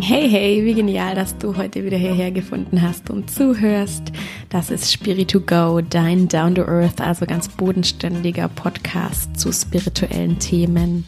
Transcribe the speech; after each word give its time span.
Hey, 0.00 0.30
hey, 0.30 0.64
wie 0.64 0.74
genial, 0.74 1.16
dass 1.16 1.36
du 1.38 1.56
heute 1.56 1.84
wieder 1.84 1.96
hierher 1.96 2.30
gefunden 2.30 2.80
hast 2.82 3.10
und 3.10 3.28
zuhörst. 3.32 4.12
Das 4.48 4.70
ist 4.70 4.92
Spirit 4.92 5.32
to 5.32 5.40
Go, 5.40 5.80
dein 5.80 6.28
Down 6.28 6.54
to 6.54 6.62
Earth, 6.62 7.00
also 7.00 7.26
ganz 7.26 7.48
bodenständiger 7.48 8.46
Podcast 8.46 9.38
zu 9.38 9.52
spirituellen 9.52 10.38
Themen. 10.38 11.04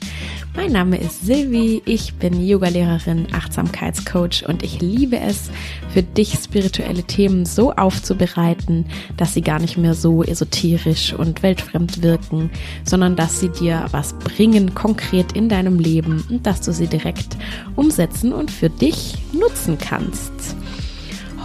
Mein 0.57 0.73
Name 0.73 0.99
ist 0.99 1.25
Silvi, 1.25 1.81
ich 1.85 2.15
bin 2.15 2.45
Yogalehrerin, 2.45 3.29
Achtsamkeitscoach 3.33 4.45
und 4.49 4.65
ich 4.65 4.81
liebe 4.81 5.17
es, 5.17 5.49
für 5.95 6.03
dich 6.03 6.35
spirituelle 6.43 7.05
Themen 7.05 7.47
so 7.47 7.73
aufzubereiten, 7.73 8.87
dass 9.17 9.35
sie 9.35 9.43
gar 9.43 9.61
nicht 9.61 9.77
mehr 9.77 9.95
so 9.95 10.25
esoterisch 10.25 11.13
und 11.13 11.45
weltfremd 11.45 12.03
wirken, 12.03 12.51
sondern 12.85 13.15
dass 13.15 13.39
sie 13.39 13.49
dir 13.49 13.87
was 13.93 14.13
bringen, 14.15 14.75
konkret 14.75 15.33
in 15.33 15.49
deinem 15.49 15.79
Leben 15.79 16.25
und 16.29 16.45
dass 16.45 16.61
du 16.61 16.73
sie 16.73 16.89
direkt 16.89 17.37
umsetzen 17.77 18.33
und 18.33 18.51
für 18.51 18.71
dich 18.71 19.19
nutzen 19.33 19.79
kannst. 19.79 20.33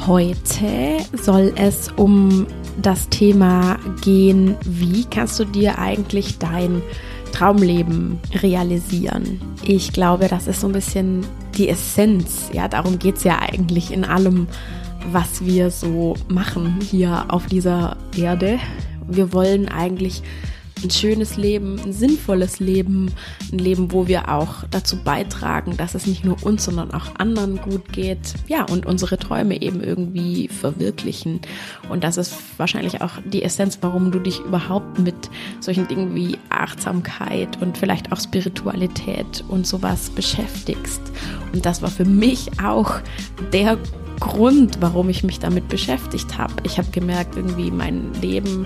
Heute 0.07 0.97
soll 1.13 1.53
es 1.55 1.89
um 1.95 2.47
das 2.81 3.07
Thema 3.09 3.77
gehen, 4.01 4.55
wie 4.65 5.05
kannst 5.05 5.39
du 5.39 5.45
dir 5.45 5.79
eigentlich 5.79 6.39
dein 6.39 6.81
Traumleben 7.35 8.17
realisieren. 8.41 9.41
Ich 9.61 9.91
glaube, 9.91 10.29
das 10.29 10.47
ist 10.47 10.61
so 10.61 10.67
ein 10.67 10.73
bisschen 10.73 11.25
die 11.57 11.67
Essenz. 11.67 12.49
Ja, 12.53 12.69
darum 12.69 12.97
geht 12.97 13.17
es 13.17 13.25
ja 13.25 13.39
eigentlich 13.39 13.91
in 13.91 14.05
allem, 14.05 14.47
was 15.11 15.43
wir 15.43 15.69
so 15.69 16.15
machen 16.29 16.79
hier 16.79 17.25
auf 17.27 17.45
dieser 17.47 17.97
Erde. 18.15 18.57
Wir 19.05 19.33
wollen 19.33 19.67
eigentlich 19.67 20.23
ein 20.83 20.89
schönes 20.89 21.37
Leben, 21.37 21.79
ein 21.79 21.93
sinnvolles 21.93 22.59
Leben, 22.59 23.11
ein 23.51 23.59
Leben, 23.59 23.91
wo 23.91 24.07
wir 24.07 24.29
auch 24.29 24.63
dazu 24.69 24.97
beitragen, 24.97 25.77
dass 25.77 25.95
es 25.95 26.05
nicht 26.05 26.25
nur 26.25 26.43
uns, 26.43 26.65
sondern 26.65 26.91
auch 26.91 27.15
anderen 27.17 27.57
gut 27.57 27.91
geht. 27.91 28.33
Ja, 28.47 28.63
und 28.63 28.85
unsere 28.85 29.17
Träume 29.17 29.61
eben 29.61 29.81
irgendwie 29.81 30.47
verwirklichen. 30.47 31.41
Und 31.89 32.03
das 32.03 32.17
ist 32.17 32.35
wahrscheinlich 32.57 33.01
auch 33.01 33.13
die 33.25 33.43
Essenz, 33.43 33.79
warum 33.81 34.11
du 34.11 34.19
dich 34.19 34.39
überhaupt 34.39 34.99
mit 34.99 35.15
solchen 35.59 35.87
Dingen 35.87 36.13
wie 36.13 36.37
Achtsamkeit 36.49 37.61
und 37.61 37.77
vielleicht 37.77 38.11
auch 38.11 38.19
Spiritualität 38.19 39.43
und 39.47 39.65
sowas 39.65 40.09
beschäftigst. 40.09 41.01
Und 41.53 41.65
das 41.65 41.81
war 41.81 41.89
für 41.89 42.05
mich 42.05 42.59
auch 42.61 42.99
der 43.53 43.77
Grund, 44.19 44.77
warum 44.81 45.09
ich 45.09 45.23
mich 45.23 45.39
damit 45.39 45.67
beschäftigt 45.67 46.37
habe. 46.37 46.53
Ich 46.63 46.77
habe 46.77 46.89
gemerkt, 46.91 47.35
irgendwie 47.35 47.71
mein 47.71 48.13
Leben 48.21 48.65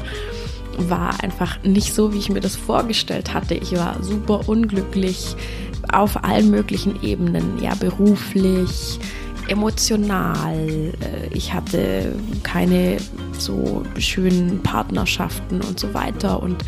war 0.88 1.24
einfach 1.24 1.62
nicht 1.64 1.94
so, 1.94 2.14
wie 2.14 2.18
ich 2.18 2.30
mir 2.30 2.40
das 2.40 2.56
vorgestellt 2.56 3.34
hatte. 3.34 3.56
Ich 3.56 3.74
war 3.76 4.02
super 4.02 4.48
unglücklich 4.48 5.36
auf 5.92 6.24
allen 6.24 6.52
möglichen 6.52 7.02
Ebenen, 7.04 7.62
ja, 7.62 7.74
beruflich, 7.76 9.00
emotional. 9.48 10.58
Äh, 10.58 11.34
ich 11.34 11.54
hatte 11.54 12.16
keine 12.44 12.98
so 13.38 13.84
schönen 13.98 14.62
Partnerschaften 14.62 15.62
und 15.62 15.80
so 15.80 15.94
weiter 15.94 16.42
und 16.42 16.64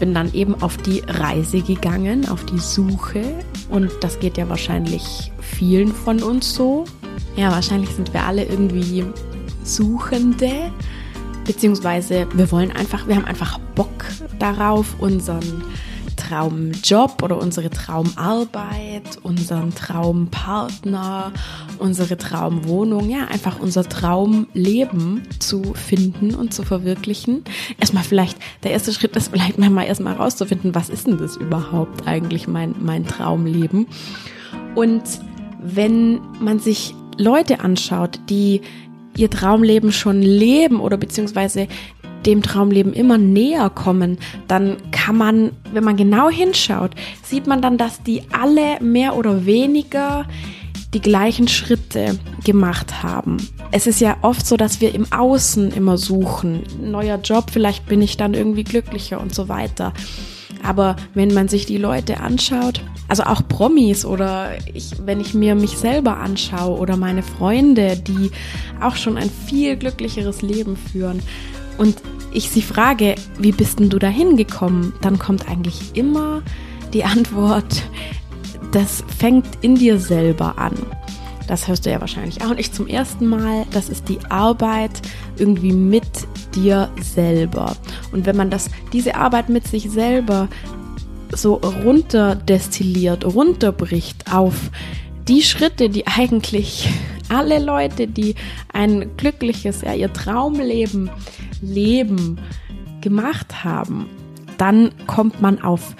bin 0.00 0.14
dann 0.14 0.32
eben 0.32 0.60
auf 0.62 0.76
die 0.76 1.02
Reise 1.06 1.60
gegangen, 1.60 2.28
auf 2.28 2.44
die 2.46 2.58
Suche 2.58 3.22
und 3.68 3.90
das 4.00 4.18
geht 4.18 4.36
ja 4.36 4.48
wahrscheinlich 4.48 5.32
vielen 5.40 5.92
von 5.92 6.22
uns 6.22 6.54
so. 6.54 6.84
Ja, 7.36 7.50
wahrscheinlich 7.52 7.90
sind 7.90 8.12
wir 8.12 8.24
alle 8.24 8.44
irgendwie 8.44 9.04
Suchende 9.62 10.70
beziehungsweise 11.44 12.26
wir 12.34 12.50
wollen 12.50 12.70
einfach, 12.70 13.06
wir 13.06 13.16
haben 13.16 13.24
einfach 13.24 13.58
Bock 13.74 14.04
darauf, 14.38 14.96
unseren 14.98 15.62
Traumjob 16.16 17.22
oder 17.22 17.38
unsere 17.38 17.70
Traumarbeit, 17.70 19.18
unseren 19.22 19.74
Traumpartner, 19.74 21.32
unsere 21.78 22.16
Traumwohnung, 22.16 23.10
ja, 23.10 23.26
einfach 23.26 23.60
unser 23.60 23.84
Traumleben 23.84 25.22
zu 25.38 25.62
finden 25.74 26.34
und 26.34 26.54
zu 26.54 26.62
verwirklichen. 26.62 27.44
Erstmal 27.78 28.04
vielleicht, 28.04 28.38
der 28.62 28.70
erste 28.70 28.92
Schritt 28.92 29.16
ist 29.16 29.28
vielleicht 29.32 29.58
mal 29.58 29.84
erstmal 29.84 30.14
rauszufinden, 30.14 30.74
was 30.74 30.88
ist 30.88 31.06
denn 31.06 31.18
das 31.18 31.36
überhaupt 31.36 32.06
eigentlich 32.06 32.48
mein, 32.48 32.74
mein 32.80 33.06
Traumleben? 33.06 33.86
Und 34.74 35.02
wenn 35.60 36.20
man 36.40 36.58
sich 36.58 36.94
Leute 37.18 37.60
anschaut, 37.60 38.18
die 38.28 38.62
ihr 39.16 39.30
Traumleben 39.30 39.92
schon 39.92 40.22
leben 40.22 40.80
oder 40.80 40.96
beziehungsweise 40.96 41.68
dem 42.26 42.42
Traumleben 42.42 42.92
immer 42.92 43.18
näher 43.18 43.70
kommen, 43.70 44.18
dann 44.48 44.76
kann 44.90 45.16
man, 45.16 45.52
wenn 45.72 45.84
man 45.84 45.96
genau 45.96 46.30
hinschaut, 46.30 46.92
sieht 47.22 47.46
man 47.46 47.60
dann, 47.60 47.76
dass 47.76 48.02
die 48.02 48.22
alle 48.32 48.80
mehr 48.80 49.16
oder 49.16 49.46
weniger 49.46 50.26
die 50.94 51.00
gleichen 51.00 51.48
Schritte 51.48 52.18
gemacht 52.44 53.02
haben. 53.02 53.36
Es 53.72 53.86
ist 53.86 54.00
ja 54.00 54.16
oft 54.22 54.46
so, 54.46 54.56
dass 54.56 54.80
wir 54.80 54.94
im 54.94 55.12
Außen 55.12 55.72
immer 55.72 55.98
suchen. 55.98 56.62
Neuer 56.80 57.18
Job, 57.18 57.50
vielleicht 57.50 57.86
bin 57.86 58.00
ich 58.00 58.16
dann 58.16 58.34
irgendwie 58.34 58.64
glücklicher 58.64 59.20
und 59.20 59.34
so 59.34 59.48
weiter. 59.48 59.92
Aber 60.64 60.96
wenn 61.12 61.32
man 61.34 61.48
sich 61.48 61.66
die 61.66 61.76
Leute 61.76 62.20
anschaut, 62.20 62.80
also 63.06 63.24
auch 63.24 63.46
Promis 63.46 64.04
oder 64.04 64.52
ich, 64.72 64.92
wenn 65.04 65.20
ich 65.20 65.34
mir 65.34 65.54
mich 65.54 65.76
selber 65.76 66.16
anschaue 66.16 66.78
oder 66.78 66.96
meine 66.96 67.22
Freunde, 67.22 67.96
die 67.96 68.30
auch 68.80 68.96
schon 68.96 69.18
ein 69.18 69.30
viel 69.30 69.76
glücklicheres 69.76 70.40
Leben 70.40 70.76
führen 70.76 71.22
und 71.76 71.96
ich 72.32 72.50
sie 72.50 72.62
frage, 72.62 73.14
wie 73.38 73.52
bist 73.52 73.78
denn 73.78 73.90
du 73.90 73.98
da 73.98 74.08
hingekommen, 74.08 74.94
dann 75.02 75.18
kommt 75.18 75.48
eigentlich 75.48 75.94
immer 75.94 76.42
die 76.94 77.04
Antwort, 77.04 77.82
das 78.72 79.04
fängt 79.18 79.46
in 79.60 79.76
dir 79.76 79.98
selber 79.98 80.58
an. 80.58 80.74
Das 81.46 81.68
hörst 81.68 81.84
du 81.84 81.90
ja 81.90 82.00
wahrscheinlich 82.00 82.42
auch 82.42 82.54
nicht 82.54 82.74
zum 82.74 82.86
ersten 82.86 83.26
Mal. 83.26 83.66
Das 83.70 83.88
ist 83.88 84.08
die 84.08 84.18
Arbeit 84.30 85.02
irgendwie 85.36 85.72
mit 85.72 86.04
dir 86.54 86.90
selber. 87.00 87.76
Und 88.12 88.26
wenn 88.26 88.36
man 88.36 88.50
das, 88.50 88.70
diese 88.92 89.14
Arbeit 89.14 89.48
mit 89.48 89.66
sich 89.66 89.90
selber 89.90 90.48
so 91.32 91.54
runterdestilliert, 91.54 93.24
runterbricht 93.24 94.32
auf 94.32 94.54
die 95.28 95.42
Schritte, 95.42 95.88
die 95.88 96.06
eigentlich 96.06 96.88
alle 97.28 97.58
Leute, 97.58 98.06
die 98.06 98.34
ein 98.72 99.16
glückliches, 99.16 99.82
ja, 99.82 99.94
ihr 99.94 100.12
Traumleben 100.12 101.10
leben, 101.60 102.38
gemacht 103.00 103.64
haben, 103.64 104.06
dann 104.56 104.92
kommt 105.06 105.42
man 105.42 105.60
auf 105.60 105.94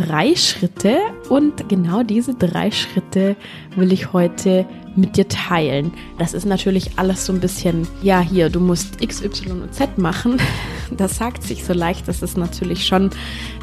drei 0.00 0.34
Schritte 0.36 0.98
und 1.28 1.68
genau 1.68 2.02
diese 2.02 2.34
drei 2.34 2.70
Schritte 2.70 3.36
will 3.76 3.92
ich 3.92 4.12
heute 4.12 4.66
mit 4.96 5.16
dir 5.16 5.28
teilen. 5.28 5.92
Das 6.18 6.34
ist 6.34 6.44
natürlich 6.44 6.98
alles 6.98 7.24
so 7.26 7.32
ein 7.32 7.40
bisschen, 7.40 7.86
ja, 8.02 8.20
hier, 8.20 8.50
du 8.50 8.60
musst 8.60 9.02
X, 9.02 9.22
Y 9.22 9.62
und 9.62 9.74
Z 9.74 9.98
machen. 9.98 10.36
Das 10.90 11.18
sagt 11.18 11.42
sich 11.42 11.66
so 11.66 11.74
leicht, 11.74 12.08
das 12.08 12.22
ist 12.22 12.38
natürlich 12.38 12.86
schon, 12.86 13.10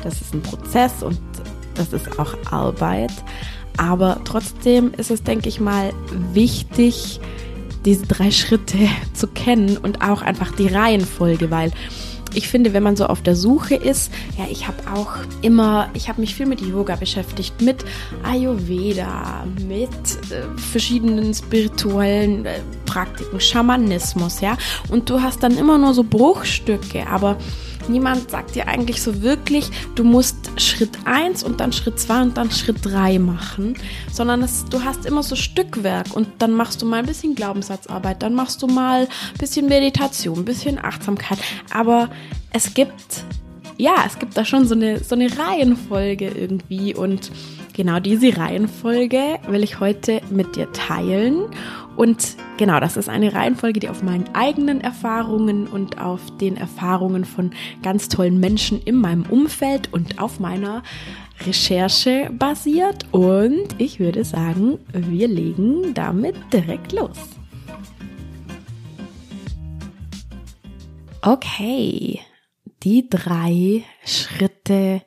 das 0.03 0.22
ist 0.22 0.35
ein 0.35 0.44
Prozess 0.44 1.01
und 1.01 1.19
das 1.73 1.91
ist 1.91 2.19
auch 2.19 2.35
Arbeit. 2.52 3.12
Aber 3.78 4.22
trotzdem 4.25 4.94
ist 4.96 5.09
es, 5.09 5.23
denke 5.23 5.50
ich 5.50 5.59
mal, 5.59 5.91
wichtig, 6.34 7.19
diese 7.84 8.06
drei 8.06 8.29
Schritte 8.29 8.78
zu 9.13 9.25
kennen 9.25 9.78
und 9.78 10.03
auch 10.03 10.22
einfach 10.22 10.56
die 10.56 10.67
Reihenfolge, 10.67 11.50
weil 11.50 11.72
ich 12.34 12.47
finde, 12.47 12.74
wenn 12.74 12.84
man 12.84 12.96
so 12.96 13.06
auf 13.08 13.22
der 13.22 13.36
Suche 13.36 13.75
ist, 13.75 14.12
ja, 14.38 14.46
ich 14.50 14.68
habe 14.68 14.78
auch 14.94 15.18
immer, 15.41 15.90
ich 15.94 16.09
habe 16.09 16.22
mich 16.22 16.36
viel 16.36 16.46
mit 16.46 16.62
Yoga 16.62 16.96
beschäftigt, 16.96 17.62
mit 17.62 17.86
Ayurveda, 18.24 19.46
mit 19.68 19.90
äh, 19.90 20.44
verschiedenen 20.58 21.34
spirituellen 21.34 22.46
äh, 22.46 22.59
Praktiken, 22.85 23.40
Schamanismus, 23.40 24.41
ja. 24.41 24.58
Und 24.90 25.09
du 25.09 25.22
hast 25.22 25.44
dann 25.44 25.58
immer 25.58 25.78
nur 25.78 25.94
so 25.94 26.03
Bruchstücke, 26.03 27.08
aber 27.08 27.38
niemand 27.90 28.31
sagt 28.31 28.56
dir 28.56 28.68
eigentlich 28.68 29.01
so 29.01 29.22
wirklich, 29.22 29.69
du 29.96 30.03
musst 30.03 30.35
Schritt 30.57 30.97
1 31.06 31.44
und 31.44 31.59
dann 31.59 31.73
Schritt 31.73 32.00
2 32.00 32.22
und 32.22 32.38
dann 32.38 32.51
Schritt 32.51 32.78
3 32.84 33.19
machen, 33.19 33.75
sondern 34.12 34.41
es, 34.44 34.66
du 34.66 34.84
hast 34.84 35.06
immer 35.06 35.23
so 35.23 35.35
Stückwerk 35.35 36.14
und 36.14 36.28
dann 36.40 36.53
machst 36.53 36.82
du 36.82 36.85
mal 36.85 36.99
ein 36.99 37.05
bisschen 37.05 37.35
Glaubenssatzarbeit, 37.35 38.22
dann 38.22 38.34
machst 38.34 38.61
du 38.61 38.67
mal 38.67 39.02
ein 39.02 39.37
bisschen 39.40 39.67
Meditation, 39.67 40.40
ein 40.40 40.46
bisschen 40.46 40.84
Achtsamkeit, 40.84 41.40
aber 41.72 42.09
es 42.52 42.73
gibt, 42.73 43.23
ja, 43.78 44.03
es 44.05 44.20
gibt 44.20 44.37
da 44.37 44.46
schon 44.46 44.67
so 44.67 44.76
eine, 44.76 45.03
so 45.03 45.16
eine 45.16 45.29
Reihenfolge 45.37 46.29
irgendwie 46.29 46.96
und 46.96 47.32
genau 47.73 47.99
diese 47.99 48.37
Reihenfolge 48.37 49.40
will 49.47 49.64
ich 49.64 49.79
heute 49.79 50.22
mit 50.29 50.55
dir 50.55 50.72
teilen 50.72 51.43
und 51.96 52.36
genau, 52.58 52.80
das 52.80 52.97
ist 52.97 53.09
eine 53.09 53.34
Reihenfolge, 53.34 53.80
die 53.80 53.90
auf 53.90 54.03
meinen 54.03 54.26
eigenen 54.34 54.82
Erfahrungen 54.82 55.68
und 55.68 56.00
auf 56.00 56.22
den 56.38 56.58
Erfahrungen 56.58 57.24
von 57.24 57.52
ganz 57.84 58.09
tollen 58.09 58.40
Menschen 58.40 58.82
in 58.82 58.96
meinem 58.96 59.24
Umfeld 59.24 59.94
und 59.94 60.20
auf 60.20 60.40
meiner 60.40 60.84
Recherche 61.46 62.30
basiert. 62.34 63.06
Und 63.12 63.76
ich 63.78 64.00
würde 64.00 64.26
sagen, 64.26 64.80
wir 64.92 65.28
legen 65.28 65.94
damit 65.94 66.36
direkt 66.52 66.92
los. 66.92 67.18
Okay, 71.22 72.20
die 72.84 73.09
drei 73.09 73.84
Schritte, 74.06 75.02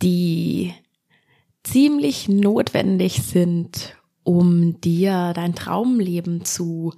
die 0.00 0.72
ziemlich 1.62 2.28
notwendig 2.28 3.22
sind, 3.22 3.96
um 4.24 4.80
dir 4.80 5.32
dein 5.34 5.54
Traumleben 5.54 6.44
zu 6.44 6.92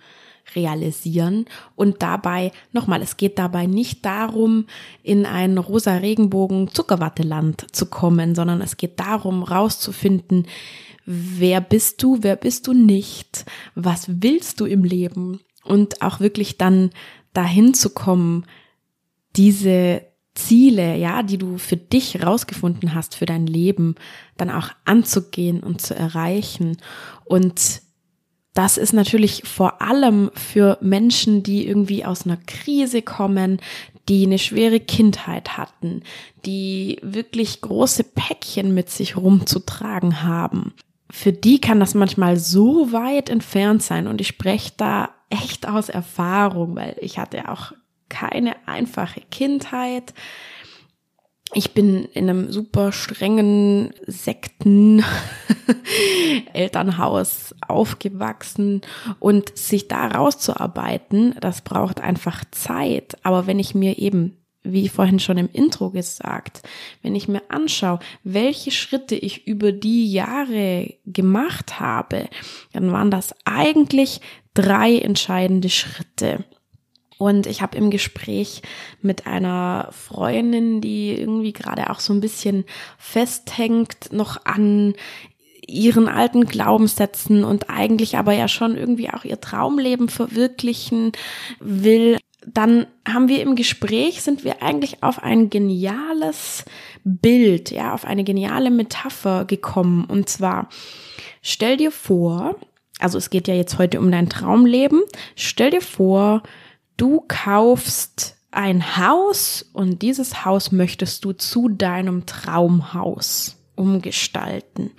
realisieren. 0.55 1.47
Und 1.75 2.03
dabei, 2.03 2.53
nochmal, 2.73 3.03
es 3.03 3.17
geht 3.17 3.39
dabei 3.39 3.67
nicht 3.67 4.05
darum, 4.05 4.67
in 5.03 5.27
ein 5.27 5.59
rosa 5.59 5.97
Regenbogen 5.97 6.69
Zuckerwatteland 6.69 7.67
zu 7.75 7.87
kommen, 7.87 8.35
sondern 8.35 8.61
es 8.61 8.77
geht 8.77 9.01
darum, 9.01 9.43
rauszufinden, 9.43 10.47
wer 11.07 11.61
bist 11.61 12.03
du, 12.03 12.19
wer 12.23 12.37
bist 12.37 12.67
du 12.67 12.73
nicht, 12.73 13.45
was 13.75 14.07
willst 14.09 14.61
du 14.61 14.67
im 14.67 14.85
Leben? 14.85 15.41
Und 15.65 16.03
auch 16.03 16.21
wirklich 16.21 16.59
dann 16.59 16.91
dahin 17.33 17.75
zu 17.75 17.91
kommen, 17.91 18.45
diese 19.37 20.03
Ziele, 20.35 20.97
ja, 20.97 21.23
die 21.23 21.39
du 21.39 21.59
für 21.59 21.77
dich 21.77 22.23
rausgefunden 22.25 22.95
hast, 22.95 23.15
für 23.15 23.27
dein 23.27 23.47
Leben, 23.47 23.95
dann 24.37 24.51
auch 24.51 24.71
anzugehen 24.85 25.61
und 25.61 25.81
zu 25.81 25.95
erreichen. 25.95 26.77
Und 27.25 27.83
das 28.53 28.79
ist 28.79 28.93
natürlich 28.93 29.43
vor 29.45 29.83
allem 29.83 30.31
für 30.35 30.79
Menschen, 30.81 31.43
die 31.43 31.67
irgendwie 31.67 32.05
aus 32.05 32.25
einer 32.25 32.37
Krise 32.37 33.03
kommen, 33.03 33.61
die 34.09 34.27
eine 34.27 34.39
schwere 34.39 34.81
Kindheit 34.81 35.57
hatten, 35.57 36.03
die 36.45 36.99
wirklich 37.03 37.61
große 37.61 38.05
Päckchen 38.05 38.75
mit 38.75 38.91
sich 38.91 39.17
rumzutragen 39.17 40.23
haben. 40.23 40.75
Für 41.11 41.33
die 41.33 41.61
kann 41.61 41.81
das 41.81 41.95
manchmal 41.95 42.37
so 42.37 42.93
weit 42.93 43.29
entfernt 43.29 43.83
sein 43.83 44.07
und 44.07 44.21
ich 44.21 44.29
spreche 44.29 44.73
da 44.77 45.11
echt 45.31 45.69
aus 45.69 45.89
Erfahrung, 45.89 46.77
weil 46.77 46.97
ich 47.01 47.19
hatte 47.19 47.49
auch 47.49 47.73
keine 48.09 48.57
einfache 48.67 49.23
Kindheit. 49.31 50.15
Ich 51.53 51.73
bin 51.73 52.05
in 52.07 52.29
einem 52.29 52.51
super 52.51 52.91
strengen 52.91 53.95
Sekten 54.07 55.05
Elternhaus 56.53 57.55
aufgewachsen 57.67 58.81
und 59.21 59.57
sich 59.57 59.87
da 59.87 60.09
rauszuarbeiten, 60.09 61.37
das 61.41 61.61
braucht 61.63 62.01
einfach 62.01 62.45
Zeit. 62.51 63.17
Aber 63.23 63.47
wenn 63.47 63.61
ich 63.61 63.75
mir 63.75 63.99
eben 63.99 64.37
wie 64.65 64.89
vorhin 64.89 65.21
schon 65.21 65.37
im 65.37 65.51
Intro 65.53 65.91
gesagt, 65.91 66.63
wenn 67.03 67.15
ich 67.15 67.29
mir 67.29 67.43
anschaue, 67.51 67.99
welche 68.25 68.71
Schritte 68.71 69.15
ich 69.15 69.47
über 69.47 69.73
die 69.73 70.11
Jahre 70.11 70.95
gemacht 71.05 71.79
habe, 71.79 72.29
dann 72.73 72.91
waren 72.91 73.11
das 73.11 73.35
eigentlich 73.45 74.23
drei 74.55 74.99
entscheidende 74.99 75.69
Schritte. 75.69 76.45
Und 77.19 77.47
ich 77.47 77.63
habe 77.63 77.77
im 77.77 77.91
Gespräch 77.91 78.63
mit 79.01 79.27
einer 79.27 79.89
Freundin, 79.93 80.81
die 80.81 81.13
irgendwie 81.13 81.53
gerade 81.53 81.91
auch 81.91 82.01
so 82.01 82.13
ein 82.13 82.21
bisschen 82.21 82.65
festhängt, 82.99 84.13
noch 84.13 84.45
an 84.45 84.95
ihren 85.67 86.09
alten 86.09 86.45
Glaubenssätzen 86.45 87.45
und 87.45 87.71
eigentlich 87.71 88.19
aber 88.19 88.33
ja 88.33 88.49
schon 88.49 88.77
irgendwie 88.77 89.11
auch 89.11 89.25
ihr 89.25 89.41
Traumleben 89.41 90.09
verwirklichen 90.09 91.13
will, 91.61 92.19
dann 92.47 92.87
haben 93.09 93.29
wir 93.29 93.41
im 93.41 93.57
Gespräch, 93.57 94.23
sind 94.23 94.45
wir 94.45 94.63
eigentlich 94.63 95.03
auf 95.03 95.23
ein 95.23 95.49
geniales 95.51 96.65
Bild, 97.05 97.71
ja, 97.71 97.95
auf 97.95 98.05
eine 98.05 98.25
geniale 98.25 98.71
Metapher 98.71 99.45
gekommen. 99.45 100.05
Und 100.05 100.29
zwar, 100.29 100.69
stell 101.41 101.77
dir 101.77 101.91
vor, 101.91 102.57
also 102.99 103.19
es 103.19 103.31
geht 103.31 103.49
ja 103.49 103.55
jetzt 103.55 103.79
heute 103.79 103.99
um 103.99 104.11
dein 104.11 104.29
Traumleben, 104.29 105.03
stell 105.37 105.71
dir 105.71 105.81
vor, 105.81 106.43
Du 106.97 107.25
kaufst 107.27 108.37
ein 108.51 108.97
Haus 108.97 109.69
und 109.73 110.03
dieses 110.03 110.45
Haus 110.45 110.71
möchtest 110.71 111.25
du 111.25 111.33
zu 111.33 111.69
deinem 111.69 112.27
Traumhaus 112.27 113.57
umgestalten. 113.75 114.93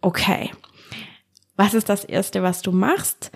Okay. 0.00 0.50
Was 1.56 1.74
ist 1.74 1.88
das 1.88 2.04
erste, 2.04 2.42
was 2.42 2.62
du 2.62 2.72
machst? 2.72 3.30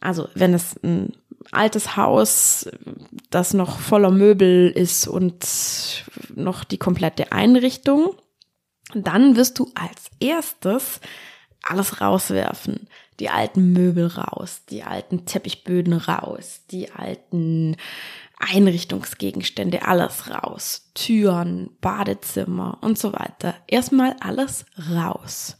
Also, 0.00 0.28
wenn 0.34 0.54
es 0.54 0.76
ein 0.82 1.12
altes 1.50 1.96
Haus, 1.96 2.68
das 3.30 3.54
noch 3.54 3.78
voller 3.78 4.10
Möbel 4.10 4.70
ist 4.70 5.08
und 5.08 6.04
noch 6.34 6.64
die 6.64 6.78
komplette 6.78 7.32
Einrichtung, 7.32 8.14
dann 8.94 9.36
wirst 9.36 9.58
du 9.58 9.70
als 9.74 10.10
erstes 10.20 11.00
alles 11.62 12.00
rauswerfen 12.00 12.88
die 13.20 13.28
alten 13.28 13.72
Möbel 13.72 14.06
raus, 14.06 14.62
die 14.68 14.82
alten 14.82 15.26
Teppichböden 15.26 15.92
raus, 15.94 16.62
die 16.70 16.90
alten 16.90 17.76
Einrichtungsgegenstände, 18.38 19.86
alles 19.86 20.30
raus. 20.30 20.90
Türen, 20.94 21.70
Badezimmer 21.80 22.78
und 22.80 22.98
so 22.98 23.12
weiter. 23.12 23.54
Erstmal 23.66 24.16
alles 24.20 24.64
raus. 24.90 25.56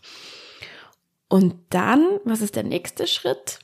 Und 1.29 1.55
dann, 1.71 2.19
was 2.25 2.41
ist 2.41 2.57
der 2.57 2.65
nächste 2.65 3.07
Schritt? 3.07 3.61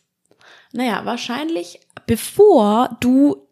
Naja, 0.73 1.05
wahrscheinlich, 1.05 1.81
bevor 2.06 2.96
du 3.00 3.49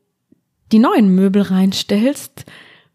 die 0.72 0.78
neuen 0.78 1.14
Möbel 1.14 1.42
reinstellst, 1.42 2.44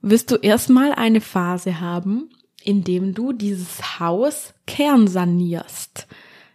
wirst 0.02 0.32
du 0.32 0.36
erstmal 0.36 0.94
eine 0.94 1.22
Phase 1.22 1.80
haben, 1.80 2.30
in 2.64 2.84
dem 2.84 3.14
du 3.14 3.34
dieses 3.34 4.00
Haus 4.00 4.54
kernsanierst. 4.66 6.08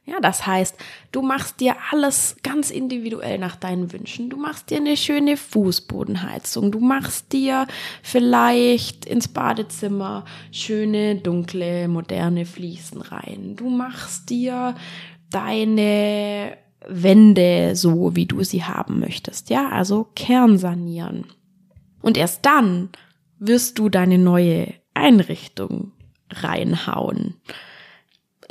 Ja, 0.08 0.20
das 0.20 0.46
heißt, 0.46 0.76
du 1.10 1.20
machst 1.20 1.58
dir 1.58 1.74
alles 1.90 2.36
ganz 2.44 2.70
individuell 2.70 3.38
nach 3.38 3.56
deinen 3.56 3.92
Wünschen. 3.92 4.30
Du 4.30 4.36
machst 4.36 4.70
dir 4.70 4.76
eine 4.76 4.96
schöne 4.96 5.36
Fußbodenheizung. 5.36 6.70
Du 6.70 6.78
machst 6.78 7.32
dir 7.32 7.66
vielleicht 8.04 9.04
ins 9.04 9.26
Badezimmer 9.26 10.24
schöne, 10.52 11.16
dunkle, 11.16 11.88
moderne 11.88 12.46
Fliesen 12.46 13.02
rein. 13.02 13.56
Du 13.56 13.68
machst 13.68 14.30
dir 14.30 14.76
deine 15.28 16.56
Wände 16.86 17.74
so, 17.74 18.14
wie 18.14 18.26
du 18.26 18.44
sie 18.44 18.62
haben 18.62 19.00
möchtest. 19.00 19.50
Ja, 19.50 19.70
also 19.70 20.06
kernsanieren. 20.14 21.24
Und 22.00 22.16
erst 22.16 22.46
dann 22.46 22.90
wirst 23.40 23.80
du 23.80 23.88
deine 23.88 24.18
neue 24.18 24.72
Einrichtung 24.94 25.90
reinhauen 26.30 27.34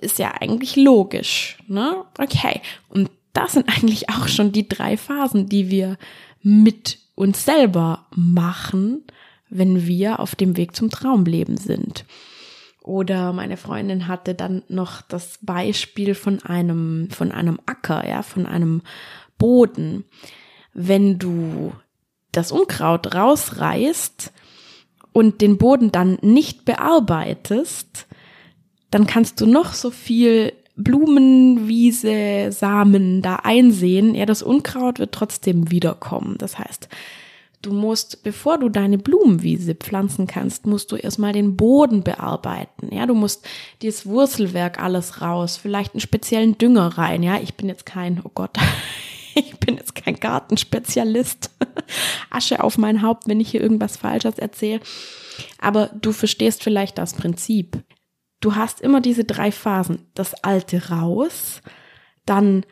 ist 0.01 0.19
ja 0.19 0.33
eigentlich 0.39 0.75
logisch, 0.75 1.57
ne? 1.67 2.03
Okay. 2.17 2.61
Und 2.89 3.09
das 3.33 3.53
sind 3.53 3.69
eigentlich 3.69 4.09
auch 4.09 4.27
schon 4.27 4.51
die 4.51 4.67
drei 4.67 4.97
Phasen, 4.97 5.49
die 5.49 5.69
wir 5.69 5.97
mit 6.41 6.99
uns 7.15 7.45
selber 7.45 8.05
machen, 8.15 9.03
wenn 9.49 9.87
wir 9.87 10.19
auf 10.19 10.35
dem 10.35 10.57
Weg 10.57 10.75
zum 10.75 10.89
Traumleben 10.89 11.57
sind. 11.57 12.05
Oder 12.83 13.33
meine 13.33 13.57
Freundin 13.57 14.07
hatte 14.07 14.35
dann 14.35 14.63
noch 14.67 15.01
das 15.01 15.39
Beispiel 15.41 16.13
von 16.13 16.43
einem, 16.43 17.09
von 17.09 17.31
einem 17.31 17.59
Acker, 17.65 18.07
ja, 18.07 18.21
von 18.21 18.45
einem 18.45 18.83
Boden. 19.37 20.05
Wenn 20.73 21.17
du 21.17 21.73
das 22.31 22.51
Unkraut 22.51 23.15
rausreißt 23.15 24.31
und 25.13 25.41
den 25.41 25.57
Boden 25.57 25.91
dann 25.91 26.19
nicht 26.21 26.65
bearbeitest, 26.65 28.07
dann 28.95 29.07
kannst 29.07 29.41
du 29.41 29.45
noch 29.45 29.73
so 29.73 29.91
viel 29.91 30.53
Blumenwiese, 30.77 32.53
Samen 32.53 33.21
da 33.21 33.41
einsehen. 33.43 34.15
Ja, 34.15 34.25
das 34.25 34.41
Unkraut 34.41 34.99
wird 34.99 35.11
trotzdem 35.11 35.69
wiederkommen. 35.69 36.37
Das 36.37 36.57
heißt, 36.57 36.87
du 37.61 37.73
musst, 37.73 38.23
bevor 38.23 38.57
du 38.57 38.69
deine 38.69 38.97
Blumenwiese 38.97 39.75
pflanzen 39.75 40.27
kannst, 40.27 40.65
musst 40.65 40.93
du 40.93 40.95
erstmal 40.95 41.33
den 41.33 41.57
Boden 41.57 42.03
bearbeiten. 42.03 42.95
Ja, 42.95 43.05
du 43.05 43.15
musst 43.15 43.45
dieses 43.81 44.05
Wurzelwerk 44.05 44.81
alles 44.81 45.21
raus, 45.21 45.57
vielleicht 45.57 45.93
einen 45.93 45.99
speziellen 45.99 46.57
Dünger 46.57 46.97
rein. 46.97 47.21
Ja, 47.21 47.37
ich 47.41 47.55
bin 47.55 47.67
jetzt 47.67 47.85
kein, 47.85 48.21
oh 48.23 48.31
Gott, 48.33 48.57
ich 49.35 49.59
bin 49.59 49.75
jetzt 49.75 49.95
kein 49.95 50.21
Gartenspezialist. 50.21 51.51
Asche 52.29 52.63
auf 52.63 52.77
mein 52.77 53.01
Haupt, 53.01 53.27
wenn 53.27 53.41
ich 53.41 53.49
hier 53.49 53.59
irgendwas 53.59 53.97
Falsches 53.97 54.39
erzähle. 54.39 54.79
Aber 55.59 55.89
du 56.01 56.13
verstehst 56.13 56.63
vielleicht 56.63 56.97
das 56.97 57.13
Prinzip 57.13 57.83
du 58.45 58.55
hast 58.55 58.79
immer 58.79 59.01
diese 59.01 59.23
drei 59.23 59.51
Phasen. 59.51 60.05
Das 60.13 60.35
Alte 60.43 60.89
raus, 60.89 61.61
dann 62.25 62.63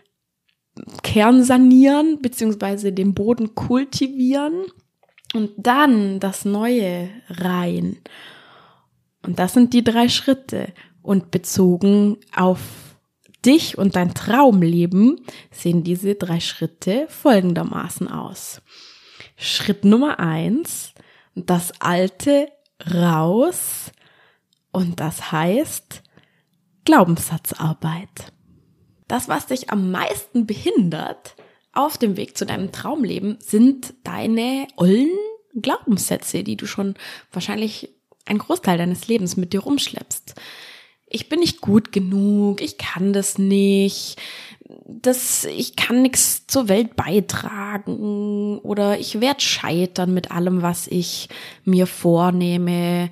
Kern 1.02 1.44
sanieren, 1.44 2.22
beziehungsweise 2.22 2.94
den 2.94 3.16
Boden 3.16 3.56
kultivieren 3.56 4.66
und 5.34 5.52
dann 5.58 6.20
das 6.20 6.46
Neue 6.46 7.10
rein. 7.28 7.98
Und 9.24 9.40
das 9.40 9.54
sind 9.54 9.74
die 9.74 9.84
drei 9.84 10.10
Schritte. 10.10 10.74
Und 11.02 11.32
bezogen 11.32 12.18
auf 12.34 12.62
dich 13.44 13.78
und 13.78 13.98
dein 13.98 14.14
Traumleben 14.14 15.20
sehen 15.52 15.84
diese 15.84 16.16
drei 16.16 16.40
Schritte 16.40 17.08
folgendermaßen 17.10 18.08
aus. 18.08 18.62
Schritt 19.36 19.84
Nummer 19.84 20.20
eins, 20.20 20.94
das 21.36 21.74
Alte 21.82 22.48
raus, 22.90 23.92
und 24.74 25.00
das 25.00 25.32
heißt 25.32 26.04
Glaubenssatzarbeit. 26.84 28.34
Das, 29.08 29.30
was 29.30 29.48
dich 29.48 29.70
am 29.70 29.92
meisten 29.92 30.46
behindert 30.46 31.36
auf 31.72 31.98
dem 31.98 32.18
Weg 32.18 32.38
zu 32.38 32.46
deinem 32.46 32.72
Traumleben, 32.72 33.38
sind 33.40 33.94
deine 34.04 34.68
ollen 34.76 35.18
Glaubenssätze, 35.56 36.44
die 36.44 36.58
du 36.58 36.66
schon 36.66 36.96
wahrscheinlich 37.32 37.90
einen 38.26 38.40
Großteil 38.40 38.78
deines 38.78 39.08
Lebens 39.08 39.38
mit 39.38 39.54
dir 39.54 39.62
rumschleppst. 39.62 40.36
ich 41.08 41.30
bin 41.30 41.40
nicht 41.40 41.62
gut 41.62 41.92
genug, 41.92 42.60
ich 42.60 42.80
kann 42.80 43.14
das 43.14 43.38
nicht, 43.38 44.18
das, 44.86 45.46
ich 45.46 45.76
kann 45.76 46.02
nichts 46.02 46.48
zur 46.48 46.68
Welt 46.68 46.96
beitragen 46.96 48.60
oder 48.60 49.00
ich 49.00 49.20
werde 49.22 49.42
scheitern 49.42 50.14
mit 50.14 50.32
allem, 50.32 50.62
was 50.62 50.88
ich 50.88 51.30
mir 51.66 51.88
vornehme. 51.88 53.10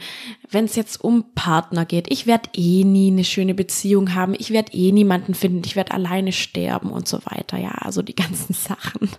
Wenn 0.50 0.66
es 0.66 0.76
jetzt 0.76 1.04
um 1.04 1.34
Partner 1.34 1.86
geht, 1.86 2.12
ich 2.12 2.28
werde 2.28 2.50
eh 2.56 2.84
nie 2.84 3.12
eine 3.12 3.24
schöne 3.24 3.54
Beziehung 3.54 4.14
haben, 4.16 4.36
ich 4.38 4.52
werde 4.52 4.74
eh 4.74 4.92
niemanden 4.92 5.34
finden, 5.34 5.64
ich 5.66 5.76
werde 5.76 5.94
alleine 5.94 6.32
sterben 6.32 6.92
und 6.92 7.08
so 7.08 7.20
weiter. 7.26 7.58
Ja, 7.58 7.72
also 7.72 8.02
die 8.02 8.16
ganzen 8.16 8.54
Sachen. 8.54 9.10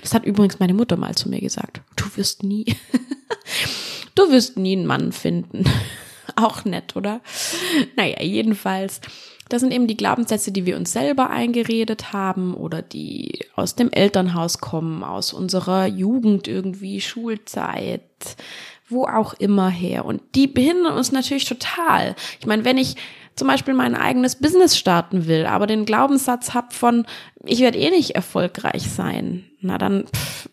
Das 0.00 0.14
hat 0.14 0.24
übrigens 0.24 0.58
meine 0.58 0.74
Mutter 0.74 0.96
mal 0.96 1.14
zu 1.14 1.28
mir 1.28 1.40
gesagt. 1.40 1.82
Du 1.96 2.04
wirst 2.16 2.42
nie, 2.42 2.64
du 4.14 4.30
wirst 4.30 4.56
nie 4.56 4.76
einen 4.76 4.86
Mann 4.86 5.12
finden. 5.12 5.64
Auch 6.36 6.64
nett, 6.64 6.96
oder? 6.96 7.20
Naja, 7.96 8.22
jedenfalls 8.22 9.00
das 9.48 9.60
sind 9.60 9.72
eben 9.72 9.86
die 9.86 9.96
Glaubenssätze, 9.96 10.50
die 10.50 10.66
wir 10.66 10.76
uns 10.76 10.92
selber 10.92 11.30
eingeredet 11.30 12.12
haben 12.12 12.54
oder 12.54 12.82
die 12.82 13.40
aus 13.54 13.76
dem 13.76 13.90
Elternhaus 13.92 14.58
kommen, 14.58 15.04
aus 15.04 15.32
unserer 15.32 15.86
Jugend 15.86 16.48
irgendwie, 16.48 17.00
Schulzeit, 17.00 18.02
wo 18.88 19.04
auch 19.04 19.34
immer 19.34 19.68
her. 19.68 20.04
Und 20.04 20.22
die 20.34 20.46
behindern 20.46 20.96
uns 20.96 21.12
natürlich 21.12 21.44
total. 21.44 22.16
Ich 22.40 22.46
meine, 22.46 22.64
wenn 22.64 22.78
ich 22.78 22.96
zum 23.36 23.48
Beispiel 23.48 23.74
mein 23.74 23.94
eigenes 23.94 24.36
Business 24.36 24.76
starten 24.76 25.26
will, 25.26 25.46
aber 25.46 25.66
den 25.66 25.84
Glaubenssatz 25.84 26.54
habe 26.54 26.72
von, 26.72 27.06
ich 27.44 27.60
werde 27.60 27.78
eh 27.78 27.90
nicht 27.90 28.12
erfolgreich 28.12 28.90
sein, 28.90 29.44
na 29.60 29.78
dann 29.78 30.06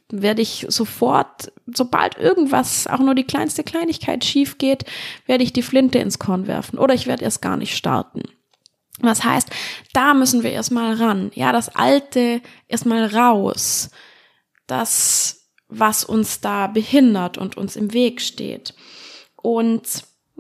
werde 0.10 0.42
ich 0.42 0.66
sofort, 0.70 1.52
sobald 1.66 2.18
irgendwas, 2.18 2.88
auch 2.88 3.00
nur 3.00 3.16
die 3.16 3.24
kleinste 3.24 3.64
Kleinigkeit 3.64 4.26
schief 4.26 4.58
geht, 4.58 4.84
werde 5.26 5.44
ich 5.44 5.54
die 5.54 5.62
Flinte 5.62 6.00
ins 6.00 6.20
Korn 6.20 6.46
werfen 6.46 6.78
oder 6.78 6.94
ich 6.94 7.08
werde 7.08 7.24
erst 7.24 7.42
gar 7.42 7.58
nicht 7.58 7.76
starten. 7.76 8.24
Was 9.04 9.24
heißt, 9.24 9.50
da 9.94 10.14
müssen 10.14 10.44
wir 10.44 10.52
erstmal 10.52 10.96
ran. 10.96 11.32
Ja, 11.36 11.52
das 11.52 11.76
Alte 11.76 12.42
erstmal 12.68 13.06
raus. 13.06 13.92
Das, 14.66 15.50
was 15.68 16.04
uns 16.04 16.40
da 16.40 16.68
behindert 16.68 17.38
und 17.38 17.58
uns 17.58 17.76
im 17.76 17.94
Weg 17.94 18.22
steht. 18.22 18.74
Und 19.36 19.84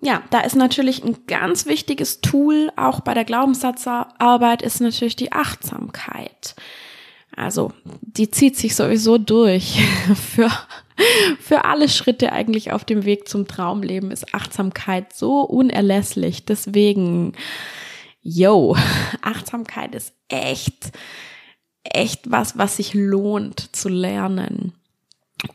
ja, 0.01 0.23
da 0.31 0.39
ist 0.39 0.55
natürlich 0.55 1.03
ein 1.03 1.25
ganz 1.27 1.65
wichtiges 1.65 2.21
Tool, 2.21 2.71
auch 2.75 3.01
bei 3.01 3.13
der 3.13 3.25
Glaubenssatzarbeit, 3.25 4.61
ist 4.61 4.79
natürlich 4.79 5.15
die 5.15 5.31
Achtsamkeit. 5.31 6.55
Also, 7.35 7.71
die 8.01 8.29
zieht 8.29 8.57
sich 8.57 8.75
sowieso 8.75 9.17
durch. 9.17 9.81
Für, 10.35 10.49
für 11.39 11.65
alle 11.65 11.89
Schritte 11.89 12.31
eigentlich 12.31 12.71
auf 12.71 12.85
dem 12.85 13.03
Weg 13.03 13.27
zum 13.27 13.47
Traumleben 13.47 14.11
ist 14.11 14.35
Achtsamkeit 14.35 15.13
so 15.13 15.41
unerlässlich. 15.41 16.45
Deswegen, 16.45 17.33
yo, 18.23 18.75
Achtsamkeit 19.21 19.93
ist 19.93 20.13
echt, 20.29 20.91
echt 21.83 22.31
was, 22.31 22.57
was 22.57 22.77
sich 22.77 22.93
lohnt 22.93 23.75
zu 23.75 23.89
lernen. 23.89 24.73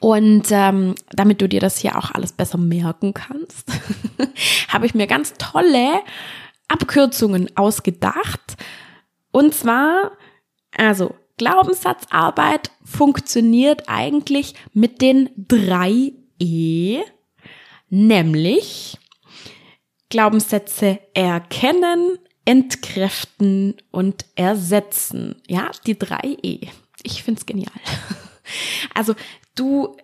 Und 0.00 0.48
ähm, 0.50 0.94
damit 1.10 1.40
du 1.40 1.48
dir 1.48 1.60
das 1.60 1.78
hier 1.78 1.96
auch 1.96 2.10
alles 2.10 2.32
besser 2.32 2.58
merken 2.58 3.14
kannst, 3.14 3.72
habe 4.68 4.87
ich 4.87 4.94
mir 4.94 5.06
ganz 5.06 5.34
tolle 5.38 6.00
Abkürzungen 6.68 7.56
ausgedacht. 7.56 8.56
Und 9.32 9.54
zwar, 9.54 10.12
also 10.76 11.14
Glaubenssatzarbeit 11.38 12.70
funktioniert 12.84 13.84
eigentlich 13.87 14.54
mit 14.75 15.00
den 15.00 15.30
drei 15.37 16.12
E, 16.38 17.00
nämlich 17.88 18.98
Glaubenssätze 20.10 21.00
erkennen, 21.14 22.18
entkräften 22.49 23.76
und 23.90 24.25
ersetzen. 24.35 25.37
Ja, 25.47 25.71
die 25.87 25.99
drei 25.99 26.38
E. 26.43 26.69
Ich 27.02 27.23
find's 27.23 27.47
genial. 27.47 27.73
Also 28.95 29.14
du 29.55 29.95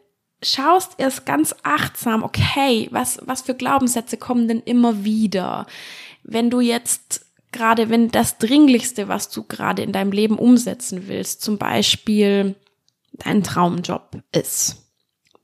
schaust 0.43 0.97
erst 0.99 1.25
ganz 1.25 1.55
achtsam, 1.63 2.23
okay, 2.23 2.89
was, 2.91 3.19
was 3.23 3.41
für 3.41 3.55
Glaubenssätze 3.55 4.19
kommen 4.19 4.49
denn 4.49 4.61
immer 4.61 5.03
wieder? 5.03 5.67
Wenn 6.25 6.51
du 6.51 6.61
jetzt 6.61 7.25
gerade, 7.53 7.89
wenn 7.89 8.11
das 8.11 8.37
Dringlichste, 8.37 9.09
was 9.09 9.31
du 9.31 9.45
gerade 9.45 9.81
in 9.81 9.93
deinem 9.93 10.13
Leben 10.13 10.39
umsetzen 10.39 11.09
willst, 11.09 11.41
zum 11.41 11.57
Beispiel 11.57 12.55
dein 13.13 13.43
Traumjob 13.43 14.23
ist, 14.33 14.93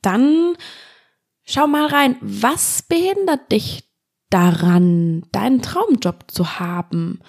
dann 0.03 0.59
schau 1.45 1.67
mal 1.67 1.87
rein, 1.87 2.17
was 2.21 2.83
behindert 2.83 3.51
dich 3.51 3.90
daran, 4.31 5.25
deinen 5.33 5.63
Traumjob 5.63 6.25
zu 6.29 6.59
haben. 6.59 7.21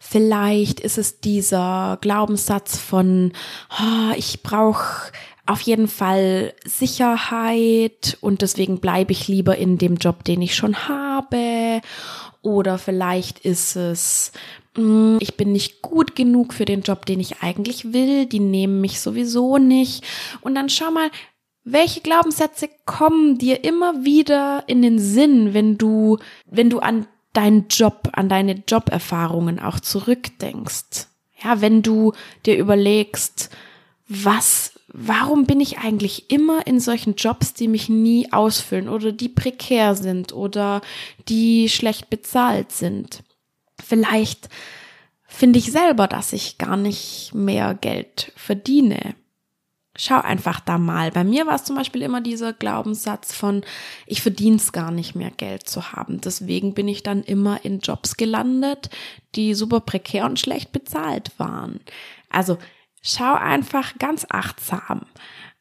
Vielleicht 0.00 0.80
ist 0.80 0.98
es 0.98 1.20
dieser 1.20 1.98
Glaubenssatz 2.00 2.78
von, 2.78 3.32
oh, 3.78 4.12
ich 4.16 4.42
brauche 4.42 5.12
auf 5.44 5.60
jeden 5.62 5.88
Fall 5.88 6.52
Sicherheit 6.64 8.18
und 8.20 8.42
deswegen 8.42 8.80
bleibe 8.80 9.12
ich 9.12 9.28
lieber 9.28 9.56
in 9.56 9.78
dem 9.78 9.96
Job, 9.96 10.24
den 10.24 10.42
ich 10.42 10.54
schon 10.54 10.88
habe. 10.88 11.80
Oder 12.42 12.78
vielleicht 12.78 13.40
ist 13.40 13.74
es, 13.74 14.32
hm, 14.76 15.18
ich 15.20 15.36
bin 15.36 15.52
nicht 15.52 15.82
gut 15.82 16.14
genug 16.14 16.52
für 16.52 16.64
den 16.64 16.82
Job, 16.82 17.06
den 17.06 17.18
ich 17.18 17.42
eigentlich 17.42 17.92
will. 17.92 18.26
Die 18.26 18.40
nehmen 18.40 18.80
mich 18.80 19.00
sowieso 19.00 19.58
nicht. 19.58 20.04
Und 20.42 20.54
dann 20.54 20.68
schau 20.68 20.90
mal, 20.90 21.10
welche 21.72 22.00
Glaubenssätze 22.00 22.68
kommen 22.86 23.38
dir 23.38 23.64
immer 23.64 24.04
wieder 24.04 24.64
in 24.66 24.82
den 24.82 24.98
Sinn, 24.98 25.54
wenn 25.54 25.76
du, 25.76 26.18
wenn 26.46 26.70
du 26.70 26.78
an 26.78 27.06
deinen 27.32 27.68
Job, 27.68 28.10
an 28.12 28.28
deine 28.28 28.62
Joberfahrungen 28.66 29.58
auch 29.58 29.80
zurückdenkst? 29.80 31.06
Ja, 31.42 31.60
wenn 31.60 31.82
du 31.82 32.12
dir 32.46 32.56
überlegst, 32.56 33.50
was, 34.08 34.72
warum 34.88 35.44
bin 35.44 35.60
ich 35.60 35.78
eigentlich 35.78 36.30
immer 36.30 36.66
in 36.66 36.80
solchen 36.80 37.14
Jobs, 37.14 37.52
die 37.52 37.68
mich 37.68 37.88
nie 37.88 38.32
ausfüllen 38.32 38.88
oder 38.88 39.12
die 39.12 39.28
prekär 39.28 39.94
sind 39.94 40.32
oder 40.32 40.80
die 41.28 41.68
schlecht 41.68 42.10
bezahlt 42.10 42.72
sind? 42.72 43.22
Vielleicht 43.84 44.48
finde 45.26 45.58
ich 45.58 45.70
selber, 45.70 46.08
dass 46.08 46.32
ich 46.32 46.58
gar 46.58 46.76
nicht 46.76 47.32
mehr 47.34 47.74
Geld 47.74 48.32
verdiene 48.34 49.14
Schau 50.00 50.20
einfach 50.20 50.60
da 50.60 50.78
mal. 50.78 51.10
Bei 51.10 51.24
mir 51.24 51.46
war 51.46 51.56
es 51.56 51.64
zum 51.64 51.74
Beispiel 51.74 52.02
immer 52.02 52.20
dieser 52.20 52.52
Glaubenssatz 52.52 53.34
von, 53.34 53.62
ich 54.06 54.22
verdiene 54.22 54.56
es 54.56 54.70
gar 54.70 54.92
nicht 54.92 55.16
mehr, 55.16 55.32
Geld 55.32 55.68
zu 55.68 55.92
haben. 55.92 56.20
Deswegen 56.20 56.72
bin 56.72 56.86
ich 56.86 57.02
dann 57.02 57.24
immer 57.24 57.64
in 57.64 57.80
Jobs 57.80 58.16
gelandet, 58.16 58.90
die 59.34 59.54
super 59.54 59.80
prekär 59.80 60.24
und 60.24 60.38
schlecht 60.38 60.70
bezahlt 60.70 61.32
waren. 61.38 61.80
Also 62.30 62.58
schau 63.02 63.34
einfach 63.34 63.98
ganz 63.98 64.24
achtsam 64.30 65.02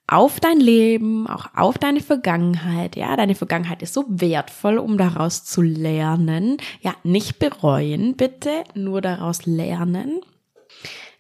auf 0.07 0.39
dein 0.39 0.59
Leben, 0.59 1.27
auch 1.27 1.47
auf 1.55 1.77
deine 1.77 1.99
Vergangenheit. 1.99 2.95
Ja, 2.95 3.17
deine 3.17 3.35
Vergangenheit 3.35 3.81
ist 3.81 3.93
so 3.93 4.05
wertvoll, 4.07 4.77
um 4.77 4.97
daraus 4.97 5.43
zu 5.45 5.61
lernen. 5.61 6.57
Ja, 6.79 6.95
nicht 7.03 7.39
bereuen, 7.39 8.15
bitte, 8.15 8.63
nur 8.73 9.01
daraus 9.01 9.45
lernen. 9.45 10.21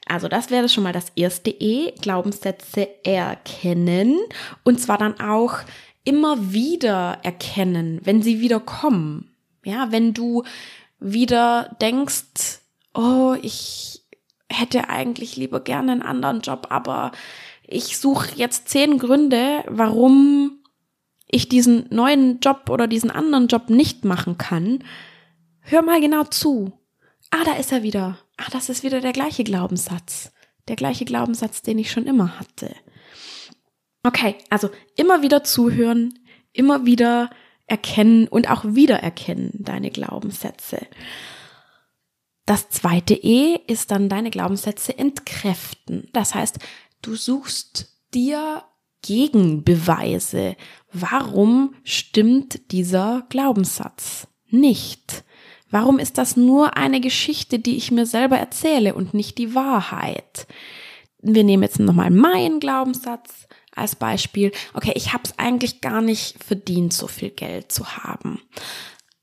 Also 0.09 0.27
das 0.27 0.49
wäre 0.49 0.69
schon 0.69 0.83
mal 0.83 0.93
das 0.93 1.11
erste 1.15 1.49
E, 1.49 1.91
Glaubenssätze 2.01 2.87
erkennen 3.03 4.17
und 4.63 4.79
zwar 4.79 4.97
dann 4.97 5.19
auch 5.19 5.59
immer 6.03 6.53
wieder 6.53 7.19
erkennen, 7.23 7.99
wenn 8.03 8.21
sie 8.21 8.39
wieder 8.39 8.59
kommen. 8.59 9.35
Ja, 9.65 9.91
wenn 9.91 10.13
du 10.13 10.43
wieder 10.99 11.75
denkst, 11.81 12.61
oh, 12.93 13.35
ich 13.41 14.01
hätte 14.49 14.89
eigentlich 14.89 15.35
lieber 15.35 15.59
gerne 15.59 15.91
einen 15.91 16.01
anderen 16.01 16.41
Job, 16.41 16.67
aber 16.69 17.11
ich 17.63 17.97
suche 17.97 18.29
jetzt 18.35 18.69
zehn 18.69 18.97
Gründe, 18.97 19.63
warum 19.67 20.59
ich 21.27 21.49
diesen 21.49 21.87
neuen 21.89 22.39
Job 22.39 22.69
oder 22.69 22.87
diesen 22.87 23.11
anderen 23.11 23.47
Job 23.47 23.69
nicht 23.69 24.05
machen 24.05 24.37
kann. 24.37 24.83
Hör 25.59 25.81
mal 25.81 25.99
genau 25.99 26.23
zu. 26.23 26.76
Ah, 27.31 27.43
da 27.43 27.53
ist 27.53 27.71
er 27.71 27.83
wieder 27.83 28.17
ah, 28.37 28.49
das 28.51 28.69
ist 28.69 28.83
wieder 28.83 29.01
der 29.01 29.13
gleiche 29.13 29.43
Glaubenssatz. 29.43 30.31
Der 30.67 30.75
gleiche 30.75 31.05
Glaubenssatz, 31.05 31.61
den 31.61 31.79
ich 31.79 31.91
schon 31.91 32.05
immer 32.05 32.39
hatte. 32.39 32.73
Okay, 34.03 34.35
also 34.49 34.69
immer 34.95 35.21
wieder 35.21 35.43
zuhören, 35.43 36.13
immer 36.53 36.85
wieder 36.85 37.29
erkennen 37.65 38.27
und 38.27 38.49
auch 38.49 38.63
wiedererkennen 38.63 39.51
deine 39.53 39.91
Glaubenssätze. 39.91 40.87
Das 42.45 42.69
zweite 42.69 43.13
E 43.13 43.59
ist 43.67 43.91
dann 43.91 44.07
deine 44.07 44.29
Glaubenssätze 44.29 44.97
entkräften. 44.97 46.09
Das 46.13 46.33
heißt, 46.33 46.59
du 47.01 47.15
suchst 47.15 47.93
dir 48.13 48.63
Gegenbeweise. 49.01 50.55
Warum 50.91 51.75
stimmt 51.83 52.71
dieser 52.71 53.25
Glaubenssatz 53.29 54.27
nicht? 54.49 55.25
Warum 55.69 55.99
ist 55.99 56.17
das 56.17 56.37
nur 56.37 56.77
eine 56.77 57.01
Geschichte, 57.01 57.59
die 57.59 57.77
ich 57.77 57.91
mir 57.91 58.05
selber 58.05 58.37
erzähle 58.37 58.93
und 58.93 59.13
nicht 59.13 59.37
die 59.37 59.53
Wahrheit? 59.53 60.47
Wir 61.21 61.43
nehmen 61.43 61.63
jetzt 61.63 61.79
nochmal 61.79 62.11
meinen 62.11 62.59
Glaubenssatz 62.59 63.47
als 63.75 63.95
Beispiel. 63.95 64.51
Okay, 64.73 64.93
ich 64.95 65.13
habe 65.13 65.23
es 65.25 65.37
eigentlich 65.37 65.81
gar 65.81 66.01
nicht 66.01 66.43
verdient, 66.43 66.93
so 66.93 67.07
viel 67.07 67.29
Geld 67.29 67.71
zu 67.71 67.97
haben. 67.97 68.41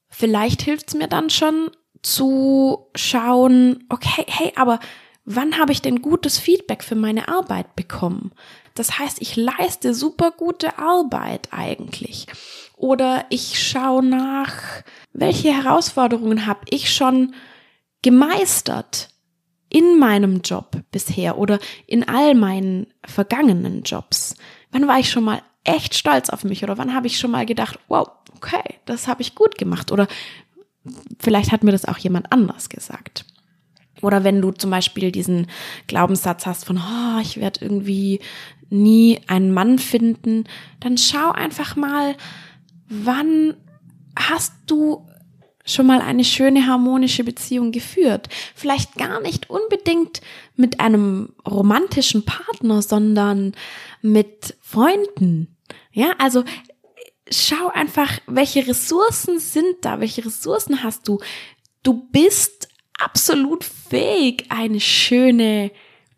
Vielleicht 0.09 0.63
hilft 0.63 0.89
es 0.89 0.95
mir 0.95 1.09
dann 1.09 1.31
schon 1.31 1.71
zu 2.03 2.87
schauen, 2.95 3.85
okay, 3.89 4.25
hey, 4.29 4.53
aber 4.57 4.79
wann 5.25 5.59
habe 5.59 5.73
ich 5.73 5.83
denn 5.83 6.03
gutes 6.03 6.39
Feedback 6.39 6.85
für 6.85 6.95
meine 6.95 7.29
Arbeit 7.29 7.75
bekommen? 7.75 8.33
Das 8.75 8.99
heißt, 8.99 9.23
ich 9.23 9.37
leiste 9.37 9.95
super 9.95 10.31
gute 10.31 10.79
Arbeit 10.79 11.49
eigentlich. 11.53 12.27
Oder 12.77 13.27
ich 13.31 13.63
schaue 13.63 14.05
nach, 14.05 14.83
welche 15.13 15.53
Herausforderungen 15.53 16.47
habe 16.47 16.61
ich 16.71 16.93
schon 16.93 17.35
gemeistert 18.03 19.09
in 19.69 19.99
meinem 19.99 20.43
Job 20.43 20.83
bisher 20.91 21.39
oder 21.39 21.59
in 21.87 22.07
all 22.09 22.35
meinen 22.35 22.87
vergangenen 23.05 23.83
Jobs? 23.83 24.37
Wann 24.71 24.89
war 24.89 24.99
ich 24.99 25.11
schon 25.11 25.25
mal 25.25 25.43
echt 25.65 25.95
stolz 25.95 26.31
auf 26.31 26.45
mich 26.45 26.63
oder 26.63 26.77
wann 26.79 26.95
habe 26.95 27.07
ich 27.07 27.19
schon 27.19 27.31
mal 27.31 27.47
gedacht, 27.47 27.79
wow, 27.89 28.09
okay, 28.37 28.63
das 28.85 29.09
habe 29.09 29.23
ich 29.23 29.35
gut 29.35 29.57
gemacht 29.57 29.91
oder 29.91 30.07
vielleicht 31.19 31.53
hat 31.53 31.65
mir 31.65 31.73
das 31.73 31.87
auch 31.87 31.99
jemand 31.99 32.31
anders 32.33 32.69
gesagt. 32.69 33.25
Oder 34.03 34.25
wenn 34.25 34.43
du 34.43 34.51
zum 34.51 34.71
Beispiel 34.71 35.11
diesen 35.11 35.47
Glaubenssatz 35.87 36.45
hast 36.45 36.67
von, 36.67 36.77
oh, 36.79 37.21
ich 37.21 37.41
werde 37.41 37.65
irgendwie 37.65 38.21
nie 38.69 39.21
einen 39.29 39.53
Mann 39.53 39.79
finden, 39.79 40.45
dann 40.81 40.99
schau 40.99 41.31
einfach 41.31 41.77
mal, 41.77 42.17
wann 43.03 43.55
hast 44.17 44.53
du 44.67 45.07
schon 45.65 45.87
mal 45.87 46.01
eine 46.01 46.25
schöne 46.25 46.67
harmonische 46.67 47.25
Beziehung 47.25 47.73
geführt. 47.73 48.29
Vielleicht 48.55 48.97
gar 48.97 49.21
nicht 49.21 49.49
unbedingt 49.49 50.21
mit 50.57 50.81
einem 50.81 51.31
romantischen 51.49 52.25
Partner, 52.25 52.83
sondern 52.83 53.55
mit 54.03 54.57
Freunden. 54.61 55.57
Ja, 55.93 56.13
also 56.19 56.45
schau 57.31 57.69
einfach, 57.69 58.11
welche 58.27 58.67
Ressourcen 58.67 59.39
sind 59.41 59.77
da, 59.83 60.01
welche 60.01 60.27
Ressourcen 60.27 60.83
hast 60.83 61.09
du. 61.09 61.21
Du 61.83 62.09
bist 62.11 62.69
absolut 62.99 63.65
fähig, 63.65 64.47
eine 64.51 64.81
schöne 64.81 65.71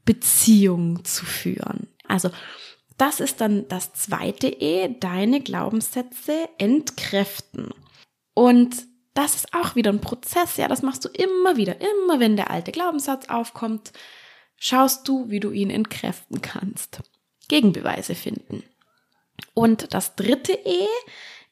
Beziehung 0.05 1.05
zu 1.05 1.25
führen. 1.25 1.89
Also, 2.09 2.31
das 2.99 3.21
ist 3.21 3.41
dann 3.41 3.69
das 3.69 3.93
zweite 3.93 4.49
E, 4.49 4.89
deine 4.89 5.41
Glaubenssätze 5.41 6.49
entkräften. 6.59 7.71
Und 8.35 8.77
das 9.15 9.35
ist 9.35 9.55
auch 9.55 9.75
wieder 9.75 9.91
ein 9.91 10.01
Prozess, 10.01 10.57
ja, 10.57 10.69
das 10.69 10.83
machst 10.83 11.05
du 11.05 11.09
immer 11.09 11.57
wieder, 11.57 11.77
immer 11.81 12.21
wenn 12.21 12.37
der 12.37 12.51
alte 12.51 12.73
Glaubenssatz 12.73 13.29
aufkommt, 13.29 13.93
schaust 14.59 15.09
du, 15.09 15.31
wie 15.31 15.41
du 15.41 15.51
ihn 15.51 15.71
entkräften 15.71 16.43
kannst. 16.43 17.01
Gegenbeweise 17.49 18.15
finden. 18.15 18.63
Und 19.55 19.95
das 19.95 20.17
dritte 20.17 20.53
E 20.53 20.87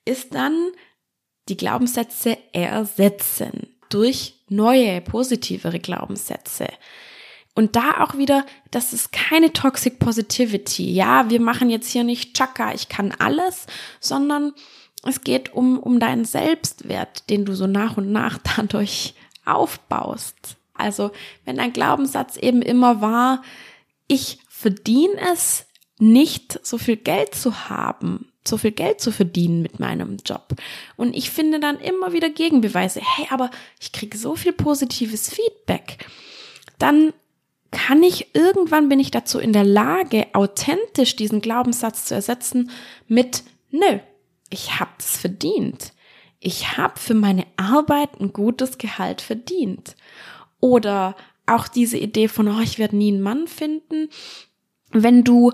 ist 0.05 0.35
dann 0.35 0.73
die 1.49 1.57
Glaubenssätze 1.57 2.37
ersetzen 2.53 3.77
durch 3.89 4.45
neue, 4.49 5.01
positivere 5.01 5.79
Glaubenssätze. 5.79 6.69
Und 7.55 7.77
da 7.77 8.03
auch 8.03 8.19
wieder, 8.19 8.45
das 8.71 8.93
ist 8.93 9.13
keine 9.13 9.53
Toxic 9.53 10.01
Positivity. 10.01 10.93
Ja, 10.93 11.31
wir 11.31 11.41
machen 11.41 11.71
jetzt 11.71 11.89
hier 11.89 12.03
nicht 12.03 12.37
Chaka, 12.37 12.75
ich 12.75 12.89
kann 12.89 13.13
alles, 13.19 13.67
sondern 14.01 14.53
es 15.05 15.23
geht 15.23 15.55
um, 15.55 15.79
um 15.79 16.01
deinen 16.01 16.25
Selbstwert, 16.25 17.31
den 17.31 17.45
du 17.45 17.55
so 17.55 17.67
nach 17.67 17.97
und 17.97 18.11
nach 18.11 18.39
dadurch 18.57 19.15
aufbaust. 19.45 20.57
Also, 20.75 21.13
wenn 21.45 21.57
dein 21.57 21.73
Glaubenssatz 21.73 22.37
eben 22.37 22.61
immer 22.61 23.01
war, 23.01 23.43
ich 24.09 24.39
verdiene 24.49 25.15
es 25.33 25.67
nicht, 25.99 26.59
so 26.67 26.79
viel 26.79 26.97
Geld 26.97 27.35
zu 27.35 27.69
haben, 27.69 28.33
so 28.47 28.57
viel 28.57 28.73
Geld 28.73 29.01
zu 29.01 29.13
verdienen 29.13 29.63
mit 29.63 29.79
meinem 29.79 30.17
Job. 30.27 30.55
Und 30.97 31.15
ich 31.15 31.31
finde 31.31 31.61
dann 31.61 31.79
immer 31.79 32.13
wieder 32.13 32.29
Gegenbeweise. 32.29 33.01
Hey, 33.01 33.27
aber 33.31 33.51
ich 33.81 33.93
kriege 33.93 34.19
so 34.19 34.35
viel 34.35 34.53
positives 34.53 35.31
Feedback. 35.31 36.05
Dann 36.79 37.13
kann 37.75 38.03
ich 38.03 38.35
irgendwann 38.35 38.89
bin 38.89 39.01
ich 39.01 39.11
dazu 39.11 39.39
in 39.39 39.53
der 39.53 39.65
Lage, 39.65 40.29
authentisch 40.33 41.17
diesen 41.17 41.43
Glaubenssatz 41.43 42.07
zu 42.07 42.15
ersetzen 42.15 42.71
mit 43.09 43.43
nö, 43.71 43.99
ich 44.49 44.79
habe 44.79 44.93
es 44.99 45.17
verdient. 45.17 45.93
Ich 46.41 46.77
habe 46.77 46.99
für 46.99 47.15
meine 47.15 47.47
Arbeit 47.57 48.21
ein 48.21 48.33
gutes 48.33 48.79
Gehalt 48.79 49.21
verdient. 49.21 49.97
Oder 50.61 51.17
auch 51.47 51.69
diese 51.69 51.99
Idee 51.99 52.29
von, 52.29 52.49
oh, 52.49 52.61
ich 52.61 52.79
werde 52.79 52.97
nie 52.97 53.13
einen 53.13 53.23
Mann 53.23 53.49
finden. 53.49 54.09
Wenn 54.91 55.25
du 55.25 55.53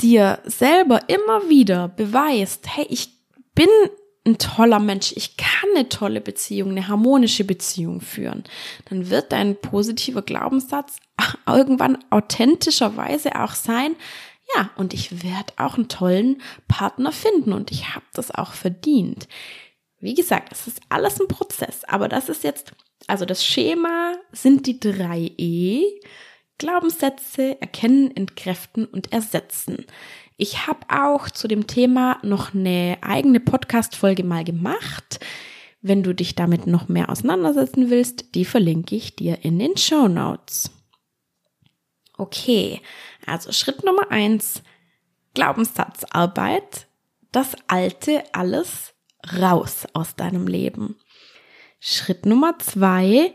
dir 0.00 0.40
selber 0.44 1.08
immer 1.08 1.48
wieder 1.48 1.88
beweist, 1.88 2.66
hey, 2.76 2.86
ich 2.88 3.10
bin 3.54 3.68
ein 4.28 4.38
toller 4.38 4.78
Mensch, 4.78 5.12
ich 5.16 5.36
kann 5.36 5.70
eine 5.74 5.88
tolle 5.88 6.20
Beziehung, 6.20 6.70
eine 6.70 6.88
harmonische 6.88 7.44
Beziehung 7.44 8.00
führen, 8.00 8.44
dann 8.88 9.10
wird 9.10 9.32
dein 9.32 9.56
positiver 9.56 10.22
Glaubenssatz 10.22 10.98
irgendwann 11.46 11.98
authentischerweise 12.10 13.40
auch 13.40 13.54
sein, 13.54 13.96
ja, 14.56 14.70
und 14.76 14.94
ich 14.94 15.22
werde 15.22 15.52
auch 15.56 15.76
einen 15.76 15.88
tollen 15.88 16.40
Partner 16.68 17.12
finden 17.12 17.52
und 17.52 17.70
ich 17.70 17.94
habe 17.94 18.06
das 18.14 18.30
auch 18.30 18.52
verdient. 18.52 19.28
Wie 20.00 20.14
gesagt, 20.14 20.52
es 20.52 20.66
ist 20.66 20.80
alles 20.88 21.20
ein 21.20 21.28
Prozess, 21.28 21.84
aber 21.84 22.08
das 22.08 22.28
ist 22.28 22.44
jetzt, 22.44 22.72
also 23.08 23.24
das 23.24 23.44
Schema 23.44 24.14
sind 24.32 24.66
die 24.66 24.80
drei 24.80 25.32
E. 25.36 25.82
Glaubenssätze 26.56 27.60
erkennen, 27.60 28.14
entkräften 28.16 28.84
und 28.84 29.12
ersetzen. 29.12 29.86
Ich 30.40 30.68
habe 30.68 30.86
auch 30.88 31.28
zu 31.28 31.48
dem 31.48 31.66
Thema 31.66 32.20
noch 32.22 32.54
eine 32.54 32.96
eigene 33.00 33.40
Podcast-Folge 33.40 34.22
mal 34.22 34.44
gemacht. 34.44 35.18
Wenn 35.80 36.04
du 36.04 36.14
dich 36.14 36.36
damit 36.36 36.68
noch 36.68 36.86
mehr 36.86 37.10
auseinandersetzen 37.10 37.90
willst, 37.90 38.36
die 38.36 38.44
verlinke 38.44 38.94
ich 38.94 39.16
dir 39.16 39.44
in 39.44 39.58
den 39.58 39.76
Show 39.76 40.06
Notes. 40.06 40.70
Okay, 42.16 42.80
also 43.26 43.50
Schritt 43.50 43.82
Nummer 43.82 44.12
eins, 44.12 44.62
Glaubenssatzarbeit, 45.34 46.86
das 47.32 47.56
Alte 47.66 48.22
alles 48.32 48.94
raus 49.40 49.88
aus 49.92 50.14
deinem 50.14 50.46
Leben. 50.46 51.00
Schritt 51.80 52.26
Nummer 52.26 52.56
zwei, 52.60 53.34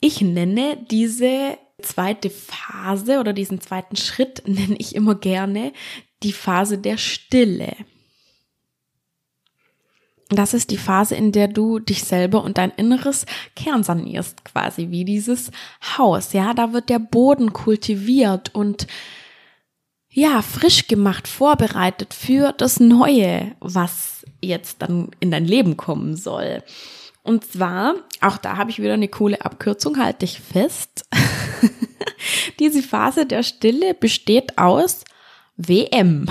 ich 0.00 0.22
nenne 0.22 0.78
diese 0.90 1.58
zweite 1.82 2.30
Phase 2.30 3.20
oder 3.20 3.34
diesen 3.34 3.60
zweiten 3.60 3.96
Schritt 3.96 4.42
nenne 4.48 4.76
ich 4.78 4.94
immer 4.94 5.16
gerne 5.16 5.74
die 6.22 6.32
Phase 6.32 6.78
der 6.78 6.98
Stille. 6.98 7.74
Das 10.28 10.54
ist 10.54 10.70
die 10.70 10.76
Phase, 10.76 11.16
in 11.16 11.32
der 11.32 11.48
du 11.48 11.80
dich 11.80 12.04
selber 12.04 12.44
und 12.44 12.56
dein 12.56 12.70
inneres 12.70 13.26
Kern 13.56 13.82
sanierst, 13.82 14.44
quasi 14.44 14.90
wie 14.90 15.04
dieses 15.04 15.50
Haus. 15.98 16.32
Ja, 16.32 16.54
da 16.54 16.72
wird 16.72 16.88
der 16.88 17.00
Boden 17.00 17.52
kultiviert 17.52 18.54
und 18.54 18.86
ja, 20.08 20.42
frisch 20.42 20.86
gemacht, 20.86 21.26
vorbereitet 21.26 22.14
für 22.14 22.52
das 22.52 22.78
Neue, 22.80 23.56
was 23.60 24.24
jetzt 24.40 24.82
dann 24.82 25.10
in 25.20 25.30
dein 25.30 25.44
Leben 25.44 25.76
kommen 25.76 26.16
soll. 26.16 26.62
Und 27.22 27.44
zwar, 27.44 27.94
auch 28.20 28.38
da 28.38 28.56
habe 28.56 28.70
ich 28.70 28.80
wieder 28.80 28.94
eine 28.94 29.08
coole 29.08 29.44
Abkürzung, 29.44 29.98
halte 29.98 30.24
ich 30.24 30.40
fest. 30.40 31.06
Diese 32.58 32.82
Phase 32.82 33.26
der 33.26 33.42
Stille 33.42 33.94
besteht 33.94 34.58
aus 34.58 35.04
WM. 35.66 36.26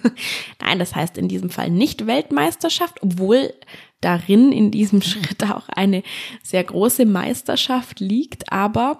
Nein, 0.60 0.78
das 0.78 0.94
heißt 0.94 1.18
in 1.18 1.28
diesem 1.28 1.50
Fall 1.50 1.70
nicht 1.70 2.06
Weltmeisterschaft, 2.06 3.02
obwohl 3.02 3.52
darin 4.00 4.52
in 4.52 4.70
diesem 4.70 5.02
Schritt 5.02 5.42
auch 5.44 5.68
eine 5.68 6.02
sehr 6.42 6.64
große 6.64 7.06
Meisterschaft 7.06 8.00
liegt, 8.00 8.52
aber 8.52 8.98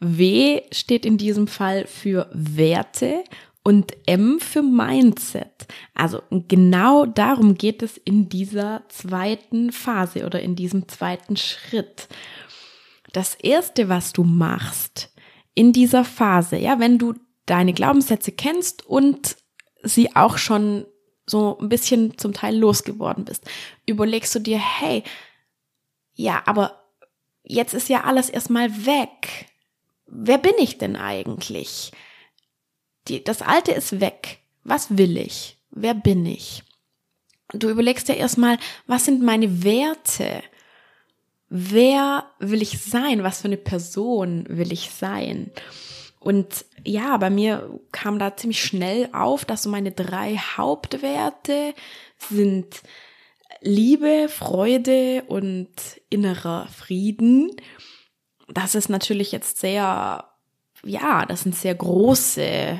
W 0.00 0.62
steht 0.72 1.04
in 1.04 1.18
diesem 1.18 1.48
Fall 1.48 1.86
für 1.86 2.30
Werte 2.32 3.24
und 3.64 3.96
M 4.06 4.38
für 4.40 4.62
Mindset. 4.62 5.66
Also 5.94 6.22
genau 6.30 7.04
darum 7.04 7.56
geht 7.56 7.82
es 7.82 7.96
in 7.96 8.28
dieser 8.28 8.84
zweiten 8.88 9.72
Phase 9.72 10.24
oder 10.24 10.40
in 10.40 10.56
diesem 10.56 10.88
zweiten 10.88 11.36
Schritt. 11.36 12.08
Das 13.12 13.34
erste, 13.34 13.88
was 13.88 14.12
du 14.12 14.22
machst 14.22 15.12
in 15.54 15.72
dieser 15.72 16.04
Phase, 16.04 16.56
ja, 16.56 16.78
wenn 16.78 16.98
du 16.98 17.14
deine 17.48 17.72
Glaubenssätze 17.72 18.32
kennst 18.32 18.86
und 18.86 19.36
sie 19.82 20.14
auch 20.14 20.38
schon 20.38 20.86
so 21.26 21.58
ein 21.58 21.68
bisschen 21.68 22.16
zum 22.18 22.32
Teil 22.32 22.56
losgeworden 22.56 23.24
bist, 23.24 23.44
überlegst 23.86 24.34
du 24.34 24.38
dir, 24.38 24.58
hey, 24.58 25.02
ja, 26.14 26.42
aber 26.46 26.84
jetzt 27.42 27.74
ist 27.74 27.88
ja 27.88 28.04
alles 28.04 28.30
erstmal 28.30 28.86
weg. 28.86 29.46
Wer 30.06 30.38
bin 30.38 30.54
ich 30.58 30.78
denn 30.78 30.96
eigentlich? 30.96 31.92
Die, 33.08 33.22
das 33.22 33.42
Alte 33.42 33.72
ist 33.72 34.00
weg. 34.00 34.38
Was 34.64 34.96
will 34.96 35.16
ich? 35.16 35.56
Wer 35.70 35.94
bin 35.94 36.26
ich? 36.26 36.62
Du 37.52 37.68
überlegst 37.70 38.08
dir 38.08 38.16
erstmal, 38.16 38.58
was 38.86 39.04
sind 39.04 39.22
meine 39.22 39.64
Werte? 39.64 40.42
Wer 41.48 42.30
will 42.38 42.60
ich 42.60 42.78
sein? 42.78 43.22
Was 43.22 43.40
für 43.40 43.48
eine 43.48 43.56
Person 43.56 44.44
will 44.48 44.72
ich 44.72 44.90
sein? 44.90 45.50
Und 46.28 46.66
ja, 46.84 47.16
bei 47.16 47.30
mir 47.30 47.80
kam 47.90 48.18
da 48.18 48.36
ziemlich 48.36 48.62
schnell 48.62 49.08
auf, 49.14 49.46
dass 49.46 49.62
so 49.62 49.70
meine 49.70 49.92
drei 49.92 50.36
Hauptwerte 50.36 51.72
sind 52.18 52.82
Liebe, 53.62 54.28
Freude 54.28 55.22
und 55.28 55.70
innerer 56.10 56.68
Frieden. 56.68 57.52
Das 58.46 58.74
ist 58.74 58.90
natürlich 58.90 59.32
jetzt 59.32 59.58
sehr, 59.58 60.26
ja, 60.84 61.24
das 61.24 61.44
sind 61.44 61.54
sehr 61.54 61.74
große, 61.74 62.42
äh, 62.42 62.78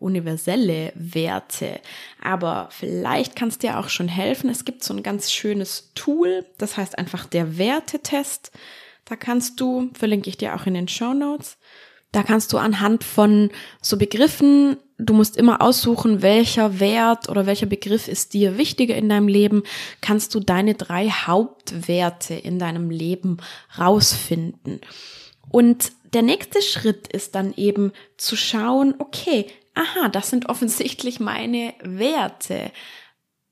universelle 0.00 0.92
Werte. 0.96 1.80
Aber 2.20 2.66
vielleicht 2.72 3.36
kann 3.36 3.50
es 3.50 3.58
dir 3.58 3.78
auch 3.78 3.88
schon 3.88 4.08
helfen. 4.08 4.50
Es 4.50 4.64
gibt 4.64 4.82
so 4.82 4.92
ein 4.94 5.04
ganz 5.04 5.30
schönes 5.30 5.92
Tool, 5.94 6.44
das 6.58 6.76
heißt 6.76 6.98
einfach 6.98 7.26
der 7.26 7.56
Wertetest. 7.56 8.50
Da 9.04 9.14
kannst 9.14 9.60
du, 9.60 9.90
verlinke 9.94 10.28
ich 10.28 10.38
dir 10.38 10.56
auch 10.56 10.66
in 10.66 10.74
den 10.74 10.88
Show 10.88 11.14
Notes, 11.14 11.56
da 12.14 12.22
kannst 12.22 12.52
du 12.52 12.58
anhand 12.58 13.02
von 13.02 13.50
so 13.82 13.96
Begriffen, 13.96 14.76
du 14.98 15.14
musst 15.14 15.36
immer 15.36 15.60
aussuchen, 15.60 16.22
welcher 16.22 16.78
Wert 16.78 17.28
oder 17.28 17.44
welcher 17.46 17.66
Begriff 17.66 18.06
ist 18.06 18.34
dir 18.34 18.56
wichtiger 18.56 18.94
in 18.94 19.08
deinem 19.08 19.26
Leben, 19.26 19.64
kannst 20.00 20.32
du 20.34 20.38
deine 20.38 20.74
drei 20.74 21.08
Hauptwerte 21.08 22.34
in 22.34 22.60
deinem 22.60 22.90
Leben 22.90 23.38
rausfinden. 23.76 24.80
Und 25.50 25.90
der 26.12 26.22
nächste 26.22 26.62
Schritt 26.62 27.08
ist 27.08 27.34
dann 27.34 27.52
eben 27.54 27.92
zu 28.16 28.36
schauen, 28.36 28.94
okay, 28.98 29.46
aha, 29.74 30.08
das 30.08 30.30
sind 30.30 30.48
offensichtlich 30.48 31.18
meine 31.18 31.74
Werte. 31.82 32.70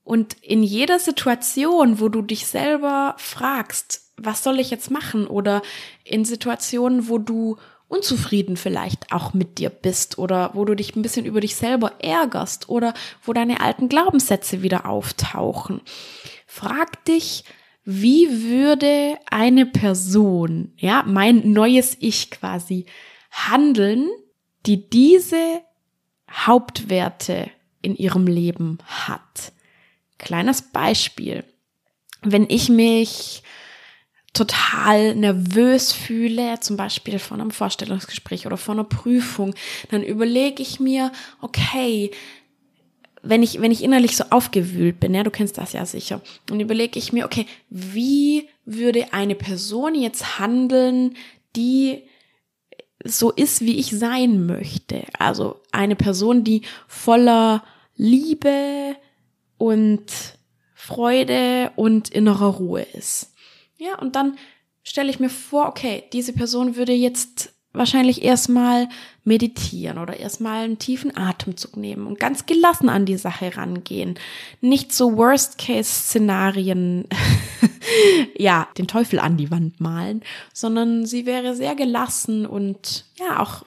Und 0.05 0.37
in 0.41 0.63
jeder 0.63 0.99
Situation, 0.99 1.99
wo 1.99 2.07
du 2.07 2.21
dich 2.21 2.47
selber 2.47 3.15
fragst, 3.17 4.03
was 4.15 4.41
soll 4.41 4.59
ich 4.61 4.69
jetzt 4.69 4.89
machen? 4.89 5.27
Oder 5.27 5.61
in 6.05 6.23
Situationen, 6.23 7.09
wo 7.09 7.17
du 7.17 7.57
unzufrieden 7.93 8.57
vielleicht 8.57 9.11
auch 9.11 9.33
mit 9.33 9.59
dir 9.59 9.69
bist 9.69 10.17
oder 10.17 10.51
wo 10.53 10.65
du 10.65 10.75
dich 10.75 10.95
ein 10.95 11.03
bisschen 11.03 11.25
über 11.25 11.41
dich 11.41 11.55
selber 11.55 11.93
ärgerst 11.99 12.67
oder 12.67 12.93
wo 13.23 13.33
deine 13.33 13.61
alten 13.61 13.87
Glaubenssätze 13.87 14.63
wieder 14.63 14.87
auftauchen. 14.87 15.81
Frag 16.47 17.05
dich, 17.05 17.43
wie 17.85 18.43
würde 18.49 19.17
eine 19.29 19.65
Person, 19.67 20.73
ja, 20.77 21.03
mein 21.05 21.51
neues 21.51 21.95
Ich 21.99 22.31
quasi, 22.31 22.85
handeln, 23.29 24.09
die 24.65 24.89
diese 24.89 25.61
Hauptwerte 26.31 27.51
in 27.81 27.95
ihrem 27.95 28.25
Leben 28.25 28.79
hat. 28.85 29.51
Kleines 30.17 30.71
Beispiel. 30.71 31.43
Wenn 32.21 32.49
ich 32.49 32.69
mich 32.69 33.43
total 34.33 35.15
nervös 35.15 35.91
fühle, 35.93 36.59
zum 36.59 36.75
Beispiel 36.75 37.19
vor 37.19 37.37
einem 37.37 37.51
Vorstellungsgespräch 37.51 38.47
oder 38.47 38.57
vor 38.57 38.73
einer 38.73 38.83
Prüfung, 38.83 39.53
dann 39.91 40.03
überlege 40.03 40.61
ich 40.61 40.79
mir, 40.79 41.11
okay, 41.41 42.11
wenn 43.21 43.41
ich, 43.41 43.61
wenn 43.61 43.71
ich 43.71 43.83
innerlich 43.83 44.17
so 44.17 44.25
aufgewühlt 44.31 44.99
bin, 44.99 45.13
ja, 45.13 45.23
du 45.23 45.31
kennst 45.31 45.57
das 45.57 45.73
ja 45.73 45.85
sicher, 45.85 46.21
dann 46.47 46.59
überlege 46.59 46.99
ich 46.99 47.13
mir, 47.13 47.25
okay, 47.25 47.45
wie 47.69 48.49
würde 48.65 49.13
eine 49.13 49.35
Person 49.35 49.95
jetzt 49.95 50.39
handeln, 50.39 51.15
die 51.55 52.03
so 53.05 53.31
ist, 53.31 53.61
wie 53.61 53.77
ich 53.79 53.91
sein 53.91 54.45
möchte? 54.45 55.03
Also 55.19 55.61
eine 55.71 55.95
Person, 55.95 56.43
die 56.43 56.63
voller 56.87 57.63
Liebe 57.95 58.95
und 59.57 60.05
Freude 60.73 61.71
und 61.75 62.09
innerer 62.09 62.55
Ruhe 62.55 62.81
ist. 62.81 63.32
Ja, 63.77 63.97
und 63.99 64.15
dann 64.15 64.37
stelle 64.83 65.09
ich 65.09 65.19
mir 65.19 65.29
vor, 65.29 65.67
okay, 65.67 66.03
diese 66.11 66.33
Person 66.33 66.75
würde 66.75 66.93
jetzt 66.93 67.53
wahrscheinlich 67.73 68.23
erstmal 68.23 68.87
meditieren 69.23 69.97
oder 69.97 70.17
erstmal 70.17 70.63
einen 70.63 70.77
tiefen 70.77 71.17
Atemzug 71.17 71.75
nehmen 71.75 72.05
und 72.05 72.19
ganz 72.19 72.45
gelassen 72.45 72.87
an 72.87 73.05
die 73.05 73.17
Sache 73.17 73.57
rangehen. 73.57 74.15
Nicht 74.61 74.93
so 74.93 75.17
Worst-Case-Szenarien, 75.17 77.07
ja, 78.37 78.67
den 78.77 78.87
Teufel 78.87 79.17
an 79.19 79.37
die 79.37 79.49
Wand 79.49 79.81
malen, 79.81 80.21
sondern 80.53 81.07
sie 81.07 81.25
wäre 81.25 81.55
sehr 81.55 81.73
gelassen 81.75 82.45
und 82.45 83.05
ja, 83.17 83.39
auch 83.39 83.65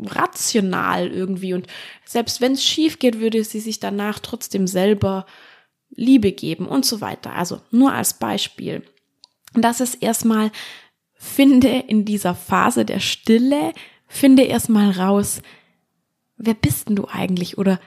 rational 0.00 1.08
irgendwie. 1.12 1.54
Und 1.54 1.68
selbst 2.04 2.40
wenn 2.40 2.52
es 2.52 2.64
schief 2.64 2.98
geht, 2.98 3.20
würde 3.20 3.44
sie 3.44 3.60
sich 3.60 3.78
danach 3.78 4.18
trotzdem 4.18 4.66
selber 4.66 5.26
Liebe 5.90 6.32
geben 6.32 6.66
und 6.66 6.84
so 6.84 7.00
weiter. 7.00 7.34
Also 7.34 7.60
nur 7.70 7.92
als 7.92 8.14
Beispiel. 8.14 8.82
Und 9.54 9.62
das 9.62 9.80
ist 9.80 10.02
erstmal, 10.02 10.50
finde 11.14 11.68
in 11.68 12.04
dieser 12.04 12.34
Phase 12.34 12.84
der 12.84 13.00
Stille, 13.00 13.72
finde 14.06 14.42
erstmal 14.42 14.90
raus, 14.90 15.42
wer 16.36 16.54
bist 16.54 16.88
denn 16.88 16.96
du 16.96 17.06
eigentlich 17.06 17.58
oder 17.58 17.80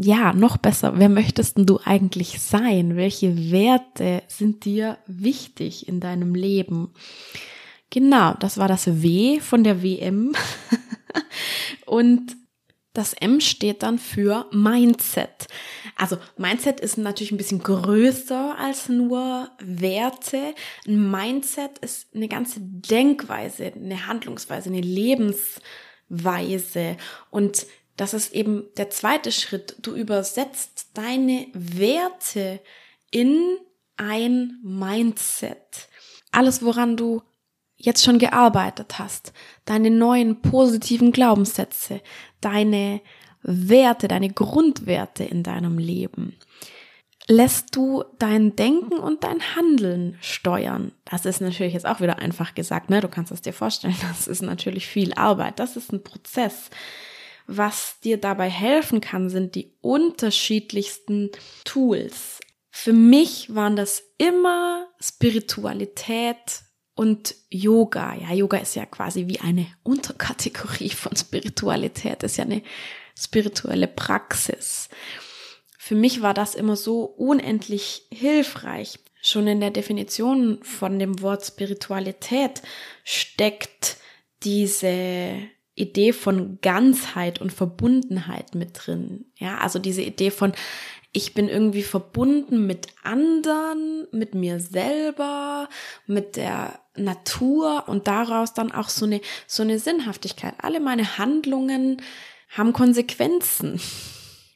ja, 0.00 0.32
noch 0.32 0.58
besser, 0.58 0.92
wer 0.96 1.08
möchtest 1.08 1.58
denn 1.58 1.66
du 1.66 1.80
eigentlich 1.84 2.40
sein? 2.40 2.94
Welche 2.94 3.50
Werte 3.50 4.22
sind 4.28 4.64
dir 4.64 4.98
wichtig 5.08 5.88
in 5.88 5.98
deinem 5.98 6.36
Leben? 6.36 6.90
Genau, 7.90 8.34
das 8.34 8.58
war 8.58 8.68
das 8.68 9.02
W 9.02 9.40
von 9.40 9.64
der 9.64 9.82
WM. 9.82 10.36
Und 11.86 12.36
das 12.98 13.12
M 13.12 13.40
steht 13.40 13.84
dann 13.84 14.00
für 14.00 14.46
Mindset. 14.50 15.46
Also 15.94 16.18
Mindset 16.36 16.80
ist 16.80 16.98
natürlich 16.98 17.30
ein 17.30 17.36
bisschen 17.36 17.62
größer 17.62 18.58
als 18.58 18.88
nur 18.88 19.52
Werte. 19.60 20.56
Ein 20.84 21.08
Mindset 21.08 21.78
ist 21.78 22.12
eine 22.12 22.26
ganze 22.26 22.58
Denkweise, 22.60 23.72
eine 23.72 24.08
Handlungsweise, 24.08 24.70
eine 24.70 24.80
Lebensweise. 24.80 26.96
Und 27.30 27.66
das 27.96 28.14
ist 28.14 28.34
eben 28.34 28.64
der 28.76 28.90
zweite 28.90 29.30
Schritt. 29.30 29.76
Du 29.80 29.94
übersetzt 29.94 30.88
deine 30.94 31.46
Werte 31.52 32.58
in 33.12 33.58
ein 33.96 34.58
Mindset. 34.64 35.86
Alles, 36.32 36.64
woran 36.64 36.96
du 36.96 37.22
jetzt 37.78 38.04
schon 38.04 38.18
gearbeitet 38.18 38.98
hast, 38.98 39.32
deine 39.64 39.90
neuen 39.90 40.42
positiven 40.42 41.12
Glaubenssätze, 41.12 42.02
deine 42.40 43.00
Werte, 43.42 44.08
deine 44.08 44.30
Grundwerte 44.30 45.24
in 45.24 45.42
deinem 45.44 45.78
Leben, 45.78 46.36
lässt 47.28 47.76
du 47.76 48.04
dein 48.18 48.56
Denken 48.56 48.98
und 48.98 49.22
dein 49.22 49.54
Handeln 49.54 50.18
steuern. 50.20 50.92
Das 51.04 51.24
ist 51.24 51.40
natürlich 51.40 51.74
jetzt 51.74 51.86
auch 51.86 52.00
wieder 52.00 52.18
einfach 52.18 52.54
gesagt, 52.54 52.90
ne? 52.90 53.00
Du 53.00 53.08
kannst 53.08 53.30
es 53.30 53.42
dir 53.42 53.52
vorstellen, 53.52 53.96
das 54.08 54.26
ist 54.26 54.42
natürlich 54.42 54.86
viel 54.86 55.14
Arbeit. 55.14 55.60
Das 55.60 55.76
ist 55.76 55.92
ein 55.92 56.02
Prozess. 56.02 56.70
Was 57.46 58.00
dir 58.00 58.18
dabei 58.18 58.50
helfen 58.50 59.00
kann, 59.00 59.30
sind 59.30 59.54
die 59.54 59.72
unterschiedlichsten 59.80 61.30
Tools. 61.64 62.40
Für 62.70 62.92
mich 62.92 63.54
waren 63.54 63.76
das 63.76 64.02
immer 64.18 64.86
Spiritualität, 65.00 66.62
und 66.98 67.36
Yoga. 67.48 68.16
Ja, 68.16 68.34
Yoga 68.34 68.58
ist 68.58 68.74
ja 68.74 68.84
quasi 68.84 69.28
wie 69.28 69.38
eine 69.38 69.68
Unterkategorie 69.84 70.90
von 70.90 71.14
Spiritualität, 71.14 72.24
ist 72.24 72.38
ja 72.38 72.44
eine 72.44 72.62
spirituelle 73.16 73.86
Praxis. 73.86 74.88
Für 75.78 75.94
mich 75.94 76.22
war 76.22 76.34
das 76.34 76.56
immer 76.56 76.74
so 76.74 77.04
unendlich 77.04 78.02
hilfreich. 78.10 78.98
Schon 79.22 79.46
in 79.46 79.60
der 79.60 79.70
Definition 79.70 80.58
von 80.62 80.98
dem 80.98 81.22
Wort 81.22 81.44
Spiritualität 81.44 82.62
steckt 83.04 83.98
diese 84.42 85.34
Idee 85.76 86.12
von 86.12 86.58
Ganzheit 86.62 87.40
und 87.40 87.52
Verbundenheit 87.52 88.56
mit 88.56 88.70
drin. 88.74 89.26
Ja, 89.36 89.58
also 89.58 89.78
diese 89.78 90.02
Idee 90.02 90.32
von 90.32 90.52
ich 91.12 91.34
bin 91.34 91.48
irgendwie 91.48 91.82
verbunden 91.82 92.66
mit 92.66 92.88
anderen, 93.02 94.06
mit 94.12 94.34
mir 94.34 94.60
selber, 94.60 95.68
mit 96.06 96.36
der 96.36 96.78
Natur 96.96 97.84
und 97.86 98.06
daraus 98.06 98.52
dann 98.54 98.72
auch 98.72 98.88
so 98.88 99.06
eine, 99.06 99.20
so 99.46 99.62
eine 99.62 99.78
Sinnhaftigkeit. 99.78 100.54
Alle 100.58 100.80
meine 100.80 101.18
Handlungen 101.18 102.02
haben 102.50 102.72
Konsequenzen. 102.72 103.80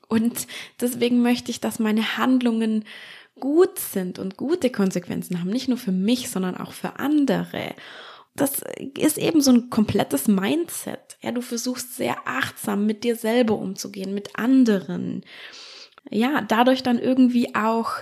Und 0.09 0.47
deswegen 0.81 1.23
möchte 1.23 1.51
ich, 1.51 1.61
dass 1.61 1.79
meine 1.79 2.19
Handlungen 2.19 2.85
gut 3.41 3.79
sind 3.79 4.19
und 4.19 4.37
gute 4.37 4.71
Konsequenzen 4.71 5.41
haben, 5.41 5.51
nicht 5.51 5.69
nur 5.69 5.79
für 5.79 5.93
mich, 5.93 6.31
sondern 6.31 6.57
auch 6.57 6.73
für 6.73 6.99
andere. 6.99 7.75
Das 8.35 8.63
ist 8.99 9.19
eben 9.19 9.41
so 9.41 9.53
ein 9.53 9.71
komplettes 9.71 10.29
Mindset. 10.29 11.17
Ja, 11.23 11.33
du 11.33 11.41
versuchst 11.41 11.97
sehr 11.97 12.17
achtsam 12.27 12.87
mit 12.87 13.05
dir 13.05 13.17
selber 13.17 13.57
umzugehen, 13.57 14.15
mit 14.15 14.39
anderen 14.39 15.25
ja, 16.13 16.43
dadurch 16.43 16.83
dann 16.83 16.99
irgendwie 16.99 17.55
auch 17.55 17.93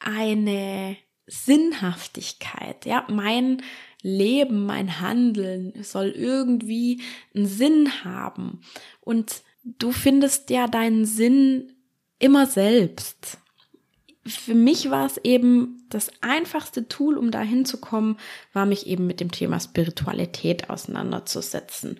eine 0.00 0.96
Sinnhaftigkeit. 1.26 2.86
Ja, 2.86 3.04
mein 3.08 3.62
Leben, 4.02 4.64
mein 4.66 5.00
Handeln 5.00 5.72
soll 5.82 6.08
irgendwie 6.08 7.02
einen 7.34 7.46
Sinn 7.46 8.04
haben. 8.04 8.60
Und 9.00 9.42
du 9.64 9.92
findest 9.92 10.50
ja 10.50 10.66
deinen 10.66 11.04
Sinn 11.04 11.72
immer 12.18 12.46
selbst. 12.46 13.38
Für 14.24 14.54
mich 14.54 14.90
war 14.90 15.06
es 15.06 15.16
eben 15.18 15.86
das 15.88 16.10
einfachste 16.20 16.86
Tool, 16.86 17.16
um 17.16 17.30
dahin 17.30 17.64
zu 17.64 17.78
kommen, 17.78 18.18
war 18.52 18.66
mich 18.66 18.86
eben 18.86 19.06
mit 19.06 19.20
dem 19.20 19.30
Thema 19.30 19.58
Spiritualität 19.58 20.68
auseinanderzusetzen 20.68 21.98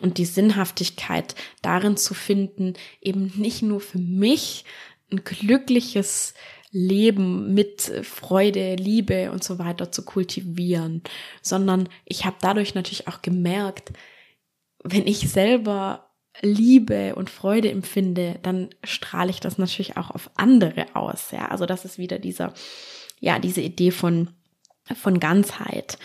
und 0.00 0.18
die 0.18 0.24
Sinnhaftigkeit 0.24 1.36
darin 1.62 1.96
zu 1.96 2.14
finden, 2.14 2.74
eben 3.00 3.32
nicht 3.36 3.62
nur 3.62 3.80
für 3.80 3.98
mich, 3.98 4.64
ein 5.10 5.24
glückliches 5.24 6.34
Leben 6.70 7.54
mit 7.54 7.80
Freude, 8.02 8.74
Liebe 8.74 9.30
und 9.30 9.42
so 9.42 9.58
weiter 9.58 9.90
zu 9.90 10.04
kultivieren, 10.04 11.02
sondern 11.40 11.88
ich 12.04 12.24
habe 12.24 12.36
dadurch 12.40 12.74
natürlich 12.74 13.08
auch 13.08 13.22
gemerkt, 13.22 13.92
wenn 14.84 15.06
ich 15.06 15.30
selber 15.30 16.10
Liebe 16.40 17.14
und 17.14 17.30
Freude 17.30 17.70
empfinde, 17.70 18.38
dann 18.42 18.70
strahle 18.84 19.30
ich 19.30 19.40
das 19.40 19.58
natürlich 19.58 19.96
auch 19.96 20.10
auf 20.10 20.30
andere 20.36 20.94
aus. 20.94 21.30
Ja, 21.32 21.46
also 21.46 21.66
das 21.66 21.84
ist 21.84 21.98
wieder 21.98 22.18
dieser, 22.18 22.52
ja, 23.18 23.38
diese 23.38 23.60
Idee 23.60 23.90
von, 23.90 24.30
von 24.94 25.18
Ganzheit. 25.18 25.98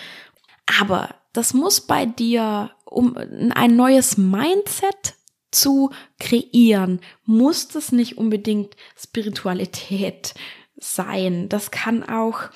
Aber 0.79 1.13
das 1.33 1.53
muss 1.53 1.81
bei 1.81 2.05
dir, 2.05 2.71
um 2.85 3.15
ein 3.17 3.75
neues 3.75 4.17
Mindset 4.17 5.15
zu 5.53 5.91
kreieren, 6.19 6.99
muss 7.25 7.67
das 7.67 7.91
nicht 7.91 8.17
unbedingt 8.17 8.75
Spiritualität 8.97 10.33
sein. 10.77 11.49
Das 11.49 11.71
kann 11.71 12.03
auch 12.03 12.49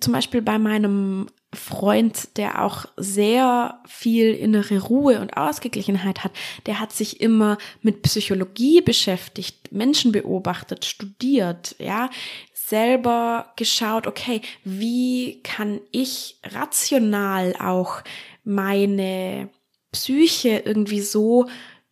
zum 0.00 0.12
Beispiel 0.12 0.42
bei 0.42 0.58
meinem 0.58 1.26
Freund, 1.54 2.36
der 2.36 2.62
auch 2.62 2.86
sehr 2.96 3.80
viel 3.86 4.34
innere 4.34 4.78
Ruhe 4.78 5.20
und 5.20 5.36
Ausgeglichenheit 5.36 6.22
hat, 6.22 6.32
der 6.66 6.80
hat 6.80 6.92
sich 6.92 7.20
immer 7.20 7.56
mit 7.80 8.02
Psychologie 8.02 8.82
beschäftigt, 8.82 9.72
Menschen 9.72 10.12
beobachtet, 10.12 10.84
studiert, 10.84 11.74
ja, 11.78 12.10
selber 12.52 13.52
geschaut, 13.56 14.06
okay, 14.06 14.42
wie 14.64 15.40
kann 15.42 15.80
ich 15.92 16.40
rational 16.44 17.54
auch 17.58 18.02
meine 18.44 19.48
Psyche 19.92 20.62
irgendwie 20.64 21.00
so 21.00 21.46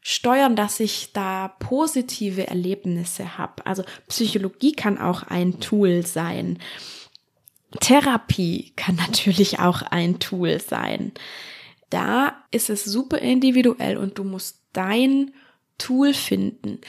steuern, 0.07 0.55
dass 0.55 0.81
ich 0.81 1.13
da 1.15 1.49
positive 1.49 2.47
Erlebnisse 2.47 3.39
habe. 3.39 3.67
Also 3.67 3.85
Psychologie 4.07 4.73
kann 4.73 4.99
auch 4.99 5.23
ein 5.23 5.61
Tool 5.61 6.05
sein. 6.05 6.59
Therapie 7.81 8.75
kann 8.77 8.95
natürlich 9.09 9.59
auch 9.59 9.81
ein 9.81 10.21
Tool 10.21 10.61
sein. 10.61 11.13
Da 11.89 12.45
ist 12.51 12.69
es 12.69 12.85
super 12.85 13.19
individuell 13.19 13.97
und 13.97 14.19
du 14.19 14.25
musst 14.25 14.61
dein 14.75 15.33
Tool 15.79 16.13
finden. 16.13 16.81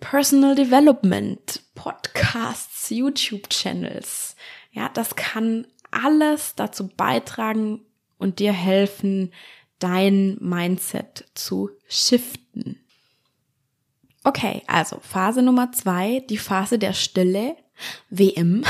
Personal 0.00 0.54
Development, 0.54 1.62
Podcasts, 1.74 2.90
YouTube-Channels. 2.90 4.36
Ja, 4.72 4.90
das 4.90 5.16
kann 5.16 5.66
alles 5.90 6.54
dazu 6.56 6.88
beitragen 6.88 7.80
und 8.18 8.38
dir 8.38 8.52
helfen, 8.52 9.32
dein 9.84 10.38
Mindset 10.40 11.26
zu 11.34 11.68
shiften. 11.86 12.80
Okay, 14.24 14.62
also 14.66 14.98
Phase 15.00 15.42
Nummer 15.42 15.72
zwei, 15.72 16.24
die 16.30 16.38
Phase 16.38 16.78
der 16.78 16.94
Stille, 16.94 17.54
WM. 18.08 18.64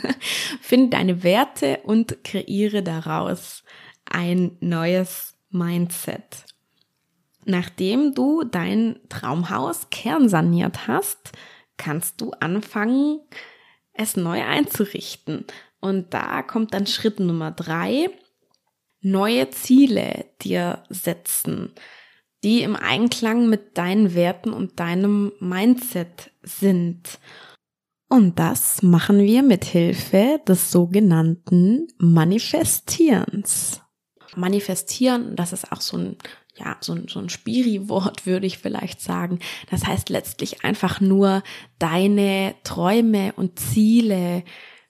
Finde 0.62 0.96
deine 0.96 1.22
Werte 1.22 1.80
und 1.84 2.24
kreiere 2.24 2.82
daraus 2.82 3.64
ein 4.06 4.56
neues 4.60 5.36
Mindset. 5.50 6.46
Nachdem 7.44 8.14
du 8.14 8.42
dein 8.42 8.98
Traumhaus 9.10 9.90
kernsaniert 9.90 10.86
hast, 10.86 11.32
kannst 11.76 12.22
du 12.22 12.30
anfangen, 12.40 13.20
es 13.92 14.16
neu 14.16 14.42
einzurichten. 14.42 15.44
Und 15.80 16.14
da 16.14 16.42
kommt 16.42 16.72
dann 16.72 16.86
Schritt 16.86 17.20
Nummer 17.20 17.50
drei, 17.50 18.08
neue 19.00 19.50
Ziele 19.50 20.26
dir 20.42 20.82
setzen, 20.88 21.72
die 22.44 22.62
im 22.62 22.76
Einklang 22.76 23.48
mit 23.48 23.76
deinen 23.78 24.14
Werten 24.14 24.52
und 24.52 24.78
deinem 24.78 25.32
Mindset 25.40 26.30
sind. 26.42 27.18
Und 28.08 28.38
das 28.38 28.82
machen 28.82 29.18
wir 29.18 29.42
mit 29.42 29.64
Hilfe 29.64 30.40
des 30.46 30.70
sogenannten 30.70 31.88
Manifestierens. 31.98 33.80
Manifestieren, 34.36 35.34
das 35.34 35.52
ist 35.52 35.72
auch 35.72 35.80
so 35.80 35.96
ein 35.96 36.16
ja, 36.58 36.76
so 36.80 36.94
ein, 36.94 37.06
so 37.08 37.20
ein 37.20 37.28
Spiri-Wort 37.28 38.26
würde 38.26 38.46
ich 38.46 38.58
vielleicht 38.58 39.00
sagen. 39.00 39.40
Das 39.70 39.86
heißt 39.86 40.08
letztlich 40.08 40.64
einfach 40.64 41.00
nur 41.00 41.42
deine 41.78 42.54
Träume 42.64 43.32
und 43.34 43.58
Ziele 43.58 44.42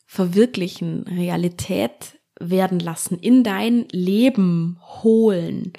verwirklichen, 0.07 1.03
Realität 1.03 2.16
werden 2.39 2.79
lassen, 2.79 3.19
in 3.19 3.45
dein 3.45 3.87
Leben 3.91 4.79
holen. 5.03 5.73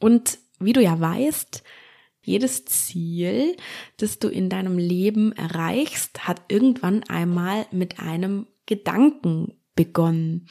Und 0.00 0.38
wie 0.58 0.72
du 0.72 0.82
ja 0.82 0.98
weißt, 0.98 1.62
jedes 2.22 2.64
Ziel, 2.66 3.56
das 3.96 4.18
du 4.18 4.28
in 4.28 4.50
deinem 4.50 4.78
Leben 4.78 5.32
erreichst, 5.32 6.28
hat 6.28 6.42
irgendwann 6.48 7.02
einmal 7.04 7.66
mit 7.70 8.00
einem 8.00 8.46
Gedanken 8.66 9.54
begonnen. 9.74 10.46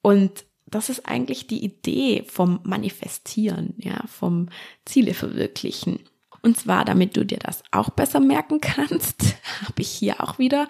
Und 0.00 0.44
das 0.66 0.88
ist 0.88 1.06
eigentlich 1.06 1.46
die 1.46 1.62
Idee 1.62 2.24
vom 2.26 2.60
Manifestieren, 2.64 3.74
ja, 3.76 4.02
vom 4.06 4.48
Ziele 4.84 5.14
verwirklichen. 5.14 6.00
Und 6.42 6.58
zwar, 6.58 6.84
damit 6.84 7.16
du 7.16 7.24
dir 7.24 7.38
das 7.38 7.62
auch 7.70 7.90
besser 7.90 8.20
merken 8.20 8.60
kannst, 8.60 9.36
habe 9.62 9.82
ich 9.82 9.90
hier 9.90 10.22
auch 10.22 10.38
wieder 10.38 10.68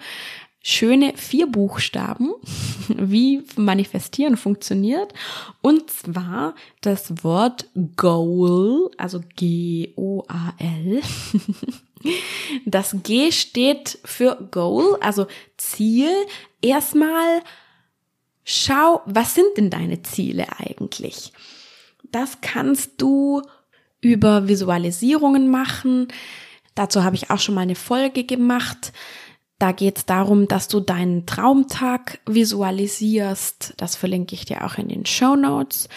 schöne 0.67 1.13
vier 1.15 1.45
Buchstaben, 1.45 2.33
wie 2.87 3.43
Manifestieren 3.55 4.35
funktioniert. 4.35 5.13
Und 5.61 5.91
zwar 5.91 6.55
das 6.81 7.23
Wort 7.23 7.67
Goal, 7.95 8.89
also 8.97 9.21
G-O-A-L. 9.35 11.01
Das 12.65 12.95
G 13.01 13.31
steht 13.31 13.97
für 14.05 14.35
Goal, 14.51 14.95
also 15.01 15.25
Ziel. 15.57 16.11
Erstmal 16.61 17.41
schau, 18.43 19.01
was 19.07 19.33
sind 19.33 19.57
denn 19.57 19.71
deine 19.71 20.03
Ziele 20.03 20.45
eigentlich? 20.59 21.33
Das 22.11 22.41
kannst 22.41 23.01
du 23.01 23.41
über 24.01 24.47
Visualisierungen 24.47 25.49
machen. 25.49 26.09
Dazu 26.75 27.03
habe 27.03 27.15
ich 27.15 27.31
auch 27.31 27.39
schon 27.39 27.55
mal 27.55 27.61
eine 27.61 27.73
Folge 27.73 28.23
gemacht. 28.23 28.93
Da 29.57 29.71
geht 29.71 29.97
es 29.97 30.05
darum, 30.05 30.47
dass 30.47 30.67
du 30.67 30.81
deinen 30.81 31.25
Traumtag 31.25 32.19
visualisierst. 32.25 33.73
Das 33.77 33.95
verlinke 33.95 34.35
ich 34.35 34.45
dir 34.45 34.65
auch 34.65 34.77
in 34.77 34.89
den 34.89 35.05
Show 35.05 35.35
Notes. 35.35 35.87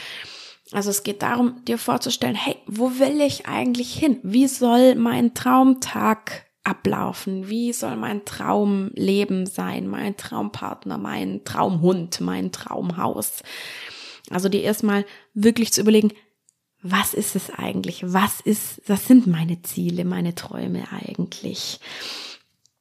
Also 0.70 0.90
es 0.90 1.02
geht 1.02 1.22
darum, 1.22 1.64
dir 1.64 1.78
vorzustellen, 1.78 2.36
hey, 2.36 2.56
wo 2.66 2.98
will 2.98 3.20
ich 3.20 3.46
eigentlich 3.46 3.94
hin? 3.94 4.20
Wie 4.22 4.46
soll 4.46 4.94
mein 4.94 5.34
Traumtag 5.34 6.46
ablaufen? 6.62 7.48
Wie 7.48 7.72
soll 7.72 7.96
mein 7.96 8.24
Traumleben 8.24 9.46
sein? 9.46 9.88
Mein 9.88 10.16
Traumpartner, 10.16 10.98
mein 10.98 11.42
Traumhund, 11.44 12.20
mein 12.20 12.52
Traumhaus? 12.52 13.42
Also 14.30 14.48
dir 14.48 14.62
erstmal 14.62 15.04
wirklich 15.34 15.72
zu 15.72 15.80
überlegen, 15.80 16.12
was 16.82 17.14
ist 17.14 17.34
es 17.34 17.50
eigentlich? 17.50 18.02
Was 18.04 18.40
ist, 18.40 18.82
was 18.86 19.06
sind 19.06 19.26
meine 19.26 19.62
Ziele, 19.62 20.04
meine 20.04 20.34
Träume 20.34 20.84
eigentlich? 20.92 21.80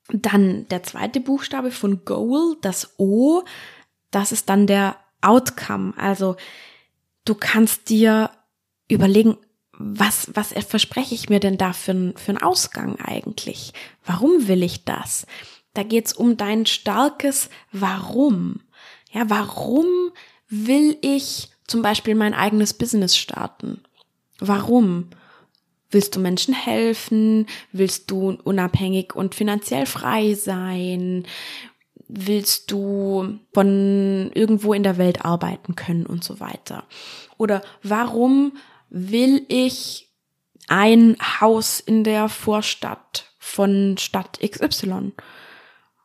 Dann 0.09 0.67
der 0.69 0.83
zweite 0.83 1.19
Buchstabe 1.19 1.71
von 1.71 2.05
Goal, 2.05 2.57
das 2.61 2.93
O, 2.97 3.43
das 4.11 4.31
ist 4.31 4.49
dann 4.49 4.67
der 4.67 4.95
Outcome. 5.21 5.93
Also 5.97 6.37
du 7.25 7.35
kannst 7.35 7.89
dir 7.89 8.29
überlegen, 8.87 9.37
was, 9.77 10.31
was 10.33 10.53
verspreche 10.65 11.13
ich 11.13 11.29
mir 11.29 11.39
denn 11.39 11.57
da 11.57 11.73
für, 11.73 12.13
für 12.15 12.29
einen 12.29 12.41
Ausgang 12.41 12.99
eigentlich? 12.99 13.73
Warum 14.05 14.47
will 14.47 14.63
ich 14.63 14.85
das? 14.85 15.27
Da 15.73 15.83
geht's 15.83 16.13
um 16.13 16.37
dein 16.37 16.65
starkes 16.65 17.49
Warum. 17.71 18.61
Ja, 19.11 19.29
warum 19.29 19.85
will 20.49 20.97
ich 21.01 21.49
zum 21.67 21.81
Beispiel 21.81 22.15
mein 22.15 22.33
eigenes 22.33 22.73
Business 22.73 23.15
starten? 23.15 23.81
Warum? 24.39 25.09
Willst 25.89 26.15
du 26.15 26.19
Menschen 26.19 26.53
helfen? 26.53 27.47
Willst 27.71 28.11
du 28.11 28.37
unabhängig 28.43 29.15
und 29.15 29.35
finanziell 29.35 29.85
frei 29.85 30.33
sein? 30.33 31.25
Willst 32.07 32.71
du 32.71 33.39
von 33.53 34.31
irgendwo 34.33 34.73
in 34.73 34.83
der 34.83 34.97
Welt 34.97 35.25
arbeiten 35.25 35.75
können 35.75 36.05
und 36.05 36.23
so 36.23 36.39
weiter? 36.39 36.83
Oder 37.37 37.61
warum 37.83 38.53
will 38.89 39.45
ich 39.47 40.07
ein 40.67 41.17
Haus 41.39 41.79
in 41.79 42.03
der 42.03 42.29
Vorstadt 42.29 43.25
von 43.39 43.97
Stadt 43.97 44.39
XY? 44.39 45.13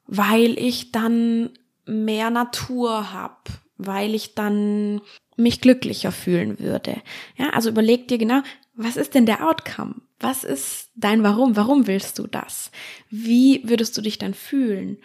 Weil 0.06 0.58
ich 0.58 0.92
dann 0.92 1.50
mehr 1.86 2.30
Natur 2.30 3.12
hab, 3.12 3.48
weil 3.78 4.14
ich 4.14 4.34
dann 4.34 5.00
mich 5.36 5.60
glücklicher 5.60 6.12
fühlen 6.12 6.58
würde. 6.58 7.00
Ja, 7.36 7.50
also 7.50 7.70
überleg 7.70 8.08
dir 8.08 8.18
genau, 8.18 8.42
was 8.74 8.96
ist 8.96 9.14
denn 9.14 9.26
der 9.26 9.46
Outcome? 9.46 9.96
Was 10.18 10.44
ist 10.44 10.90
dein 10.94 11.22
Warum? 11.22 11.56
Warum 11.56 11.86
willst 11.86 12.18
du 12.18 12.26
das? 12.26 12.70
Wie 13.10 13.62
würdest 13.68 13.96
du 13.96 14.00
dich 14.00 14.18
dann 14.18 14.34
fühlen? 14.34 14.98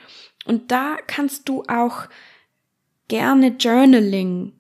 Und 0.46 0.72
da 0.72 0.98
kannst 1.08 1.50
du 1.50 1.64
auch 1.68 2.08
gerne 3.08 3.56
Journaling 3.60 4.54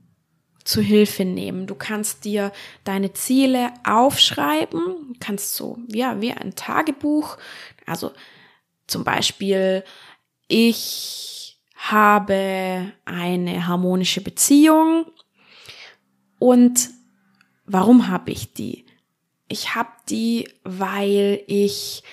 zu 0.63 0.81
Hilfe 0.81 1.23
nehmen. 1.23 1.65
Du 1.65 1.75
kannst 1.75 2.25
dir 2.25 2.51
deine 2.83 3.13
Ziele 3.13 3.71
aufschreiben, 3.85 5.15
kannst 5.19 5.55
so, 5.55 5.77
ja, 5.87 6.19
wie 6.19 6.33
ein 6.33 6.55
Tagebuch, 6.55 7.37
also 7.85 8.11
zum 8.85 9.03
Beispiel, 9.03 9.83
ich 10.49 11.59
habe 11.75 12.91
eine 13.05 13.67
harmonische 13.67 14.21
Beziehung 14.21 15.05
und 16.39 16.89
warum 17.65 18.07
habe 18.09 18.31
ich 18.31 18.53
die? 18.53 18.86
Ich 19.47 19.75
habe 19.75 19.89
die, 20.09 20.49
weil 20.63 21.41
ich 21.47 22.03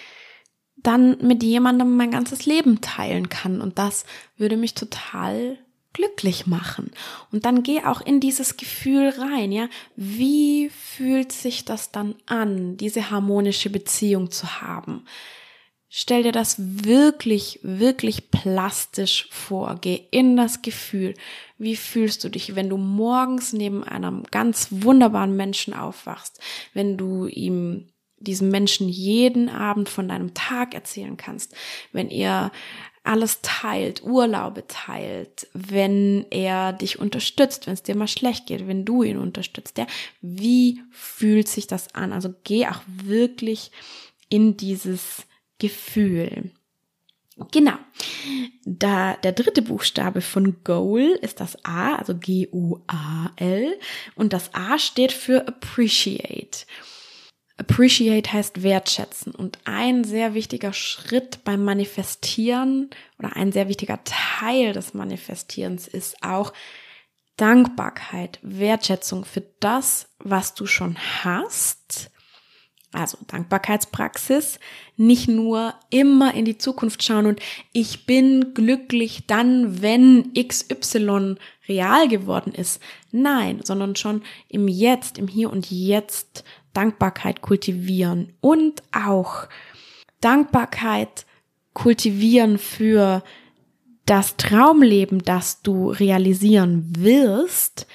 dann 0.76 1.16
mit 1.26 1.42
jemandem 1.42 1.96
mein 1.96 2.10
ganzes 2.10 2.46
Leben 2.46 2.80
teilen 2.80 3.28
kann 3.28 3.60
und 3.60 3.78
das 3.78 4.04
würde 4.36 4.56
mich 4.56 4.74
total 4.74 5.58
glücklich 5.94 6.46
machen. 6.46 6.90
Und 7.32 7.46
dann 7.46 7.62
geh 7.62 7.84
auch 7.84 8.02
in 8.02 8.20
dieses 8.20 8.56
Gefühl 8.56 9.08
rein, 9.10 9.50
ja. 9.52 9.68
Wie 9.96 10.68
fühlt 10.68 11.32
sich 11.32 11.64
das 11.64 11.90
dann 11.90 12.16
an, 12.26 12.76
diese 12.76 13.10
harmonische 13.10 13.70
Beziehung 13.70 14.30
zu 14.30 14.60
haben? 14.60 15.06
Stell 15.96 16.24
dir 16.24 16.32
das 16.32 16.56
wirklich, 16.58 17.60
wirklich 17.62 18.32
plastisch 18.32 19.28
vor. 19.30 19.78
Geh 19.80 20.00
in 20.10 20.36
das 20.36 20.60
Gefühl. 20.60 21.14
Wie 21.56 21.76
fühlst 21.76 22.24
du 22.24 22.30
dich, 22.30 22.56
wenn 22.56 22.68
du 22.68 22.78
morgens 22.78 23.52
neben 23.52 23.84
einem 23.84 24.24
ganz 24.32 24.66
wunderbaren 24.70 25.36
Menschen 25.36 25.72
aufwachst, 25.72 26.40
wenn 26.72 26.96
du 26.96 27.28
ihm 27.28 27.86
diesem 28.16 28.48
Menschen 28.48 28.88
jeden 28.88 29.48
Abend 29.48 29.88
von 29.88 30.08
deinem 30.08 30.34
Tag 30.34 30.74
erzählen 30.74 31.16
kannst, 31.16 31.54
wenn 31.92 32.10
ihr 32.10 32.50
alles 33.04 33.38
teilt, 33.42 34.02
Urlaube 34.02 34.66
teilt, 34.66 35.46
wenn 35.52 36.26
er 36.30 36.72
dich 36.72 36.98
unterstützt, 36.98 37.68
wenn 37.68 37.74
es 37.74 37.84
dir 37.84 37.94
mal 37.94 38.08
schlecht 38.08 38.46
geht, 38.46 38.66
wenn 38.66 38.84
du 38.84 39.04
ihn 39.04 39.18
unterstützt, 39.18 39.78
ja, 39.78 39.86
wie 40.20 40.80
fühlt 40.90 41.46
sich 41.46 41.68
das 41.68 41.94
an? 41.94 42.12
Also 42.12 42.34
geh 42.42 42.66
auch 42.66 42.80
wirklich 42.88 43.70
in 44.28 44.56
dieses 44.56 45.24
Gefühl. 45.58 46.52
Genau. 47.50 47.76
Da, 48.64 49.14
der 49.14 49.32
dritte 49.32 49.62
Buchstabe 49.62 50.20
von 50.20 50.62
Goal 50.62 51.18
ist 51.20 51.40
das 51.40 51.64
A, 51.64 51.96
also 51.96 52.16
G-U-A-L. 52.16 53.78
Und 54.14 54.32
das 54.32 54.54
A 54.54 54.78
steht 54.78 55.12
für 55.12 55.46
Appreciate. 55.48 56.66
Appreciate 57.56 58.32
heißt 58.32 58.62
wertschätzen. 58.62 59.34
Und 59.34 59.58
ein 59.64 60.04
sehr 60.04 60.34
wichtiger 60.34 60.72
Schritt 60.72 61.44
beim 61.44 61.64
Manifestieren 61.64 62.90
oder 63.18 63.36
ein 63.36 63.52
sehr 63.52 63.68
wichtiger 63.68 64.00
Teil 64.04 64.72
des 64.72 64.94
Manifestierens 64.94 65.88
ist 65.88 66.22
auch 66.22 66.52
Dankbarkeit, 67.36 68.38
Wertschätzung 68.42 69.24
für 69.24 69.42
das, 69.60 70.08
was 70.18 70.54
du 70.54 70.66
schon 70.66 70.96
hast. 71.24 72.10
Also 72.94 73.18
Dankbarkeitspraxis, 73.26 74.60
nicht 74.96 75.28
nur 75.28 75.74
immer 75.90 76.32
in 76.34 76.44
die 76.44 76.58
Zukunft 76.58 77.02
schauen 77.02 77.26
und 77.26 77.40
ich 77.72 78.06
bin 78.06 78.54
glücklich 78.54 79.26
dann, 79.26 79.82
wenn 79.82 80.32
XY 80.34 81.34
real 81.68 82.08
geworden 82.08 82.52
ist. 82.54 82.80
Nein, 83.10 83.60
sondern 83.64 83.96
schon 83.96 84.22
im 84.48 84.68
Jetzt, 84.68 85.18
im 85.18 85.26
Hier 85.26 85.50
und 85.50 85.70
Jetzt 85.70 86.44
Dankbarkeit 86.72 87.40
kultivieren 87.40 88.32
und 88.40 88.82
auch 88.92 89.48
Dankbarkeit 90.20 91.26
kultivieren 91.72 92.58
für 92.58 93.24
das 94.06 94.36
Traumleben, 94.36 95.20
das 95.20 95.62
du 95.62 95.90
realisieren 95.90 96.92
wirst, 96.96 97.86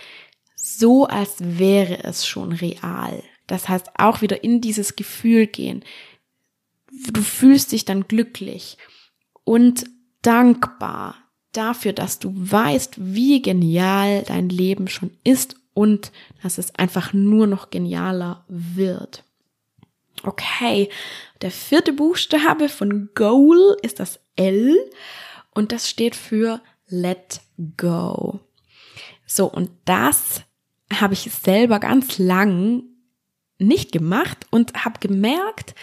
so 0.56 1.06
als 1.06 1.38
wäre 1.40 2.04
es 2.04 2.26
schon 2.26 2.52
real. 2.52 3.24
Das 3.50 3.68
heißt, 3.68 3.88
auch 3.98 4.22
wieder 4.22 4.44
in 4.44 4.62
dieses 4.62 4.96
Gefühl 4.96 5.48
gehen. 5.48 5.84
Du 7.12 7.22
fühlst 7.22 7.72
dich 7.72 7.84
dann 7.84 8.08
glücklich 8.08 8.78
und 9.44 9.86
dankbar 10.22 11.16
dafür, 11.52 11.94
dass 11.94 12.20
du 12.20 12.32
weißt, 12.36 12.96
wie 12.98 13.42
genial 13.42 14.24
dein 14.24 14.50
Leben 14.50 14.88
schon 14.88 15.12
ist 15.24 15.56
und 15.74 16.12
dass 16.44 16.58
es 16.58 16.76
einfach 16.76 17.14
nur 17.14 17.48
noch 17.48 17.72
genialer 17.72 18.46
wird. 18.48 19.24
Okay, 20.24 20.90
der 21.42 21.52
vierte 21.52 21.94
Buchstabe 21.94 22.70
von 22.70 23.10
Goal 23.16 23.78
ist 23.82 24.00
das 24.00 24.20
L 24.36 24.76
und 25.52 25.72
das 25.72 25.90
steht 25.90 26.16
für 26.16 26.62
Let 26.88 27.42
Go. 27.78 28.42
So, 29.26 29.46
und 29.46 29.72
das 29.86 30.44
habe 30.94 31.14
ich 31.14 31.32
selber 31.32 31.80
ganz 31.80 32.18
lang 32.18 32.84
nicht 33.60 33.92
gemacht 33.92 34.48
und 34.50 34.86
habe 34.86 35.00
gemerkt, 35.00 35.76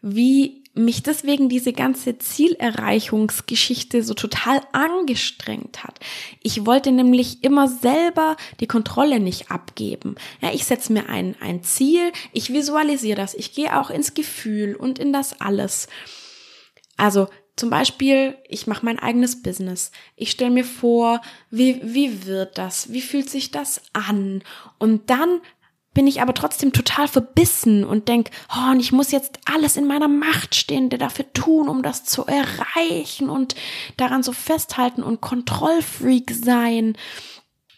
wie 0.00 0.64
mich 0.74 1.02
deswegen 1.02 1.48
diese 1.48 1.72
ganze 1.72 2.18
Zielerreichungsgeschichte 2.18 4.02
so 4.02 4.14
total 4.14 4.60
angestrengt 4.72 5.82
hat. 5.82 5.98
Ich 6.42 6.66
wollte 6.66 6.92
nämlich 6.92 7.42
immer 7.42 7.68
selber 7.68 8.36
die 8.60 8.68
Kontrolle 8.68 9.18
nicht 9.18 9.50
abgeben. 9.50 10.14
Ja, 10.40 10.52
ich 10.52 10.64
setze 10.64 10.92
mir 10.92 11.08
ein, 11.08 11.34
ein 11.40 11.62
Ziel, 11.64 12.12
ich 12.32 12.52
visualisiere 12.52 13.16
das, 13.16 13.34
ich 13.34 13.52
gehe 13.52 13.78
auch 13.78 13.90
ins 13.90 14.14
Gefühl 14.14 14.76
und 14.76 14.98
in 14.98 15.12
das 15.12 15.40
alles. 15.40 15.88
Also 16.96 17.28
zum 17.56 17.70
Beispiel, 17.70 18.36
ich 18.48 18.68
mache 18.68 18.84
mein 18.84 19.00
eigenes 19.00 19.42
Business. 19.42 19.90
Ich 20.14 20.30
stelle 20.30 20.52
mir 20.52 20.64
vor, 20.64 21.20
wie, 21.50 21.80
wie 21.82 22.24
wird 22.24 22.56
das? 22.56 22.92
Wie 22.92 23.00
fühlt 23.00 23.28
sich 23.28 23.50
das 23.50 23.82
an? 23.92 24.44
Und 24.78 25.10
dann 25.10 25.40
bin 25.98 26.06
ich 26.06 26.22
aber 26.22 26.32
trotzdem 26.32 26.72
total 26.72 27.08
verbissen 27.08 27.82
und 27.82 28.06
denk, 28.06 28.30
oh, 28.56 28.70
und 28.70 28.78
ich 28.78 28.92
muss 28.92 29.10
jetzt 29.10 29.40
alles 29.52 29.76
in 29.76 29.84
meiner 29.84 30.06
Macht 30.06 30.54
Stehende 30.54 30.96
dafür 30.96 31.24
tun, 31.32 31.68
um 31.68 31.82
das 31.82 32.04
zu 32.04 32.24
erreichen 32.24 33.28
und 33.28 33.56
daran 33.96 34.22
so 34.22 34.30
festhalten 34.30 35.02
und 35.02 35.20
Kontrollfreak 35.20 36.30
sein. 36.30 36.96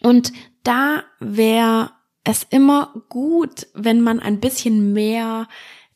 Und 0.03 0.33
da 0.61 1.01
wäre 1.19 1.93
es 2.23 2.45
immer 2.47 2.93
gut, 3.09 3.65
wenn 3.73 4.01
man 4.01 4.19
ein 4.19 4.39
bisschen 4.39 4.93
mehr, 4.93 5.47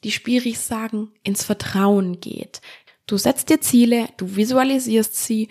die 0.03 0.11
Spiris 0.11 0.67
sagen, 0.67 1.11
ins 1.21 1.43
Vertrauen 1.43 2.21
geht. 2.21 2.59
Du 3.05 3.17
setzt 3.17 3.51
dir 3.51 3.61
Ziele, 3.61 4.09
du 4.17 4.35
visualisierst 4.35 5.15
sie, 5.15 5.47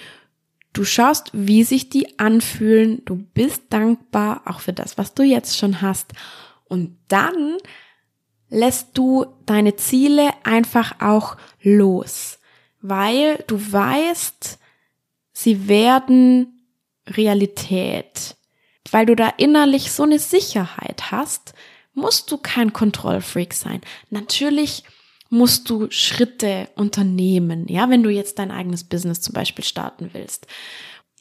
du 0.73 0.85
schaust, 0.85 1.31
wie 1.33 1.63
sich 1.63 1.89
die 1.89 2.19
anfühlen, 2.19 3.05
du 3.05 3.15
bist 3.15 3.63
dankbar 3.71 4.43
auch 4.47 4.59
für 4.59 4.73
das, 4.73 4.99
was 4.99 5.15
du 5.15 5.23
jetzt 5.23 5.57
schon 5.57 5.81
hast 5.81 6.15
und 6.69 6.97
dann 7.09 7.59
lässt 8.49 8.97
du 8.97 9.27
deine 9.47 9.77
Ziele 9.77 10.31
einfach 10.45 11.01
auch 11.01 11.37
los, 11.63 12.39
weil 12.81 13.43
du 13.47 13.57
weißt, 13.57 14.59
sie 15.33 15.69
werden 15.69 16.55
Realität. 17.09 18.37
Weil 18.91 19.07
du 19.07 19.17
da 19.17 19.33
innerlich 19.39 19.93
so 19.93 20.03
eine 20.03 20.19
Sicherheit 20.19 21.11
hast, 21.11 21.55
musst 21.95 22.31
du 22.31 22.39
kein 22.39 22.73
Kontrollfreak 22.73 23.55
sein. 23.55 23.81
Natürlich 24.11 24.85
musst 25.31 25.71
du 25.71 25.91
Schritte 25.91 26.69
unternehmen. 26.77 27.67
Ja, 27.69 27.89
wenn 27.89 28.03
du 28.03 28.11
jetzt 28.11 28.39
dein 28.39 28.51
eigenes 28.51 28.85
Business 28.85 29.21
zum 29.21 29.33
Beispiel 29.33 29.65
starten 29.65 30.11
willst, 30.13 30.47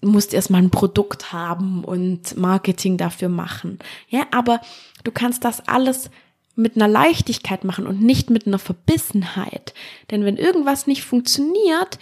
musst 0.03 0.33
erstmal 0.33 0.61
ein 0.61 0.69
Produkt 0.69 1.33
haben 1.33 1.83
und 1.83 2.37
Marketing 2.37 2.97
dafür 2.97 3.29
machen. 3.29 3.79
Ja, 4.09 4.27
aber 4.31 4.61
Du 5.03 5.11
kannst 5.11 5.43
das 5.43 5.67
alles 5.67 6.09
mit 6.55 6.75
einer 6.75 6.87
Leichtigkeit 6.87 7.63
machen 7.63 7.87
und 7.87 8.01
nicht 8.01 8.29
mit 8.29 8.47
einer 8.47 8.59
Verbissenheit. 8.59 9.73
Denn 10.11 10.23
wenn 10.23 10.37
irgendwas 10.37 10.87
nicht 10.87 11.03
funktioniert, 11.03 11.99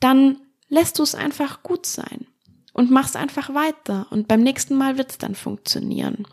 dann 0.00 0.38
lässt 0.68 0.98
du 0.98 1.02
es 1.02 1.14
einfach 1.14 1.62
gut 1.62 1.86
sein 1.86 2.26
und 2.72 2.90
machst 2.90 3.16
einfach 3.16 3.54
weiter 3.54 4.06
und 4.10 4.28
beim 4.28 4.42
nächsten 4.42 4.76
Mal 4.76 4.98
wird 4.98 5.10
es 5.10 5.18
dann 5.18 5.34
funktionieren. 5.34 6.26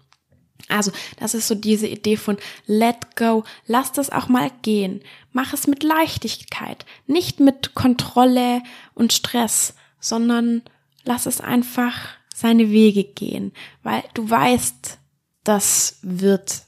Also, 0.68 0.92
das 1.18 1.34
ist 1.34 1.48
so 1.48 1.56
diese 1.56 1.88
Idee 1.88 2.18
von 2.18 2.38
let 2.66 3.16
go, 3.16 3.44
lass 3.66 3.92
das 3.92 4.10
auch 4.10 4.28
mal 4.28 4.52
gehen. 4.62 5.02
Mach 5.32 5.54
es 5.54 5.68
mit 5.68 5.84
Leichtigkeit, 5.84 6.86
nicht 7.08 7.40
mit 7.40 7.74
Kontrolle 7.74 8.62
und 8.94 9.12
Stress, 9.12 9.74
sondern 10.00 10.62
lass 11.04 11.26
es 11.26 11.42
einfach 11.42 12.10
seine 12.34 12.70
Wege 12.70 13.04
gehen, 13.04 13.54
weil 13.84 14.04
du 14.14 14.30
weißt, 14.30 14.98
das 15.44 16.00
wird 16.02 16.64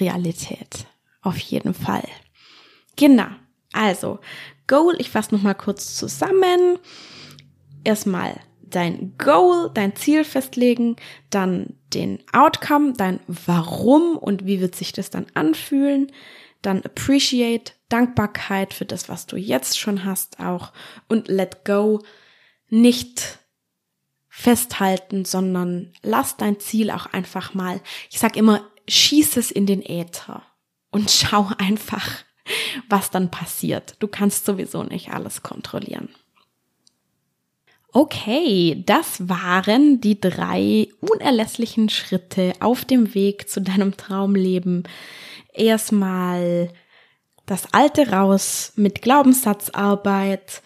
Realität. 0.00 0.86
Auf 1.22 1.38
jeden 1.38 1.74
Fall. 1.74 2.06
Genau. 2.96 3.28
Also, 3.72 4.20
Goal, 4.66 4.96
ich 4.98 5.10
fasse 5.10 5.34
nochmal 5.34 5.54
kurz 5.54 5.96
zusammen. 5.96 6.78
Erstmal 7.84 8.40
dein 8.62 9.16
Goal, 9.16 9.70
dein 9.72 9.94
Ziel 9.96 10.24
festlegen, 10.24 10.96
dann 11.30 11.78
den 11.94 12.18
Outcome, 12.32 12.94
dein 12.94 13.20
Warum 13.26 14.16
und 14.16 14.46
wie 14.46 14.60
wird 14.60 14.74
sich 14.74 14.92
das 14.92 15.10
dann 15.10 15.26
anfühlen, 15.34 16.12
dann 16.62 16.82
Appreciate, 16.82 17.72
Dankbarkeit 17.88 18.74
für 18.74 18.84
das, 18.84 19.08
was 19.08 19.26
du 19.26 19.36
jetzt 19.36 19.78
schon 19.78 20.04
hast 20.04 20.40
auch 20.40 20.72
und 21.08 21.28
Let 21.28 21.64
Go, 21.64 22.02
nicht 22.68 23.38
festhalten, 24.38 25.24
sondern 25.24 25.92
lass 26.02 26.36
dein 26.36 26.60
Ziel 26.60 26.90
auch 26.90 27.06
einfach 27.06 27.54
mal, 27.54 27.80
ich 28.10 28.18
sag 28.18 28.36
immer, 28.36 28.60
schieß 28.86 29.38
es 29.38 29.50
in 29.50 29.64
den 29.64 29.80
Äther 29.80 30.42
und 30.90 31.10
schau 31.10 31.50
einfach, 31.56 32.06
was 32.90 33.10
dann 33.10 33.30
passiert. 33.30 33.96
Du 33.98 34.08
kannst 34.08 34.44
sowieso 34.44 34.82
nicht 34.82 35.10
alles 35.10 35.42
kontrollieren. 35.42 36.10
Okay, 37.92 38.82
das 38.84 39.26
waren 39.26 40.02
die 40.02 40.20
drei 40.20 40.88
unerlässlichen 41.00 41.88
Schritte 41.88 42.52
auf 42.60 42.84
dem 42.84 43.14
Weg 43.14 43.48
zu 43.48 43.62
deinem 43.62 43.96
Traumleben. 43.96 44.82
Erstmal 45.54 46.70
das 47.46 47.72
Alte 47.72 48.10
raus 48.10 48.74
mit 48.76 49.00
Glaubenssatzarbeit, 49.00 50.60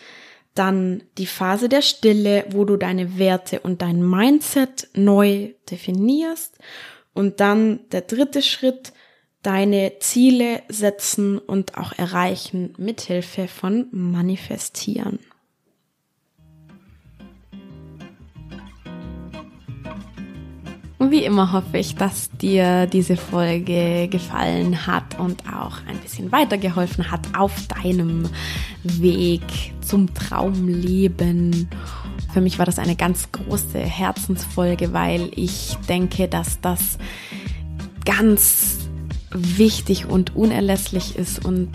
dann 0.61 1.05
die 1.17 1.25
Phase 1.25 1.71
der 1.71 1.81
Stille, 1.81 2.45
wo 2.51 2.67
du 2.67 2.77
deine 2.77 3.19
Werte 3.19 3.61
und 3.61 3.81
dein 3.81 4.07
Mindset 4.07 4.91
neu 4.93 5.55
definierst 5.71 6.59
und 7.15 7.41
dann 7.41 7.81
der 7.93 8.03
dritte 8.03 8.43
Schritt, 8.43 8.93
deine 9.43 9.93
Ziele 10.01 10.63
setzen 10.69 11.39
und 11.39 11.79
auch 11.79 11.93
erreichen 11.97 12.75
mithilfe 12.77 13.49
von 13.49 13.89
Manifestieren. 13.91 15.21
Und 21.01 21.13
wie 21.13 21.25
immer 21.25 21.51
hoffe 21.51 21.79
ich, 21.79 21.95
dass 21.95 22.31
dir 22.31 22.87
diese 22.87 23.17
Folge 23.17 24.07
gefallen 24.09 24.87
hat 24.87 25.19
und 25.19 25.45
auch 25.51 25.79
ein 25.89 25.97
bisschen 25.97 26.31
weitergeholfen 26.31 27.11
hat 27.11 27.23
auf 27.35 27.53
deinem 27.69 28.29
Weg 28.83 29.41
zum 29.81 30.13
Traumleben. 30.13 31.71
Für 32.35 32.43
mich 32.43 32.59
war 32.59 32.67
das 32.67 32.79
eine 32.79 32.97
ganz 32.97 33.33
große 33.33 33.79
Herzensfolge, 33.79 34.93
weil 34.93 35.31
ich 35.35 35.75
denke, 35.89 36.29
dass 36.29 36.61
das 36.61 36.99
ganz 38.05 38.81
wichtig 39.31 40.05
und 40.05 40.37
unerlässlich 40.37 41.17
ist 41.17 41.43
und 41.43 41.71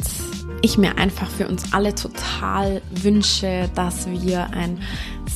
ich 0.62 0.78
mir 0.78 0.98
einfach 0.98 1.30
für 1.30 1.48
uns 1.48 1.74
alle 1.74 1.94
total 1.94 2.82
wünsche, 2.92 3.70
dass 3.76 4.08
wir 4.08 4.50
ein 4.52 4.80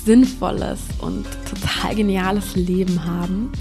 sinnvolles 0.05 0.79
und 0.99 1.25
total 1.49 1.95
geniales 1.95 2.55
Leben 2.55 3.05
haben. 3.05 3.51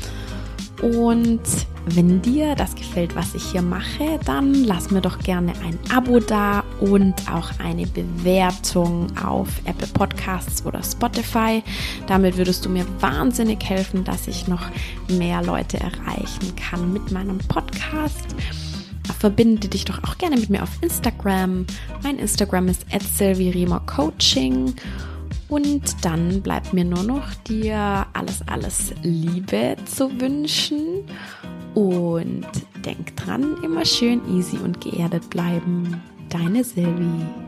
Und 0.82 1.40
wenn 1.86 2.22
dir 2.22 2.54
das 2.54 2.74
gefällt, 2.74 3.16
was 3.16 3.34
ich 3.34 3.42
hier 3.50 3.62
mache, 3.62 4.20
dann 4.24 4.54
lass 4.54 4.90
mir 4.90 5.00
doch 5.00 5.18
gerne 5.18 5.52
ein 5.64 5.78
Abo 5.92 6.20
da 6.20 6.62
und 6.80 7.14
auch 7.32 7.50
eine 7.58 7.86
Bewertung 7.86 9.06
auf 9.18 9.48
Apple 9.64 9.88
Podcasts 9.88 10.64
oder 10.64 10.82
Spotify. 10.82 11.62
Damit 12.06 12.36
würdest 12.36 12.64
du 12.64 12.68
mir 12.68 12.86
wahnsinnig 13.00 13.64
helfen, 13.64 14.04
dass 14.04 14.28
ich 14.28 14.46
noch 14.46 14.66
mehr 15.08 15.42
Leute 15.42 15.78
erreichen 15.78 16.54
kann 16.56 16.92
mit 16.92 17.10
meinem 17.10 17.38
Podcast. 17.38 18.36
Verbinde 19.18 19.68
dich 19.68 19.84
doch 19.84 20.02
auch 20.04 20.18
gerne 20.18 20.36
mit 20.36 20.50
mir 20.50 20.62
auf 20.62 20.70
Instagram. 20.80 21.66
Mein 22.02 22.18
Instagram 22.18 22.68
ist 22.68 22.84
Coaching. 23.86 24.74
Und 25.48 26.04
dann 26.04 26.42
bleibt 26.42 26.74
mir 26.74 26.84
nur 26.84 27.02
noch 27.02 27.32
dir 27.48 28.06
alles, 28.12 28.42
alles 28.46 28.92
Liebe 29.02 29.76
zu 29.86 30.20
wünschen. 30.20 31.04
Und 31.74 32.46
denk 32.84 33.16
dran, 33.16 33.56
immer 33.62 33.84
schön 33.84 34.20
easy 34.36 34.58
und 34.58 34.80
geerdet 34.80 35.30
bleiben. 35.30 36.02
Deine 36.28 36.64
Silvi. 36.64 37.47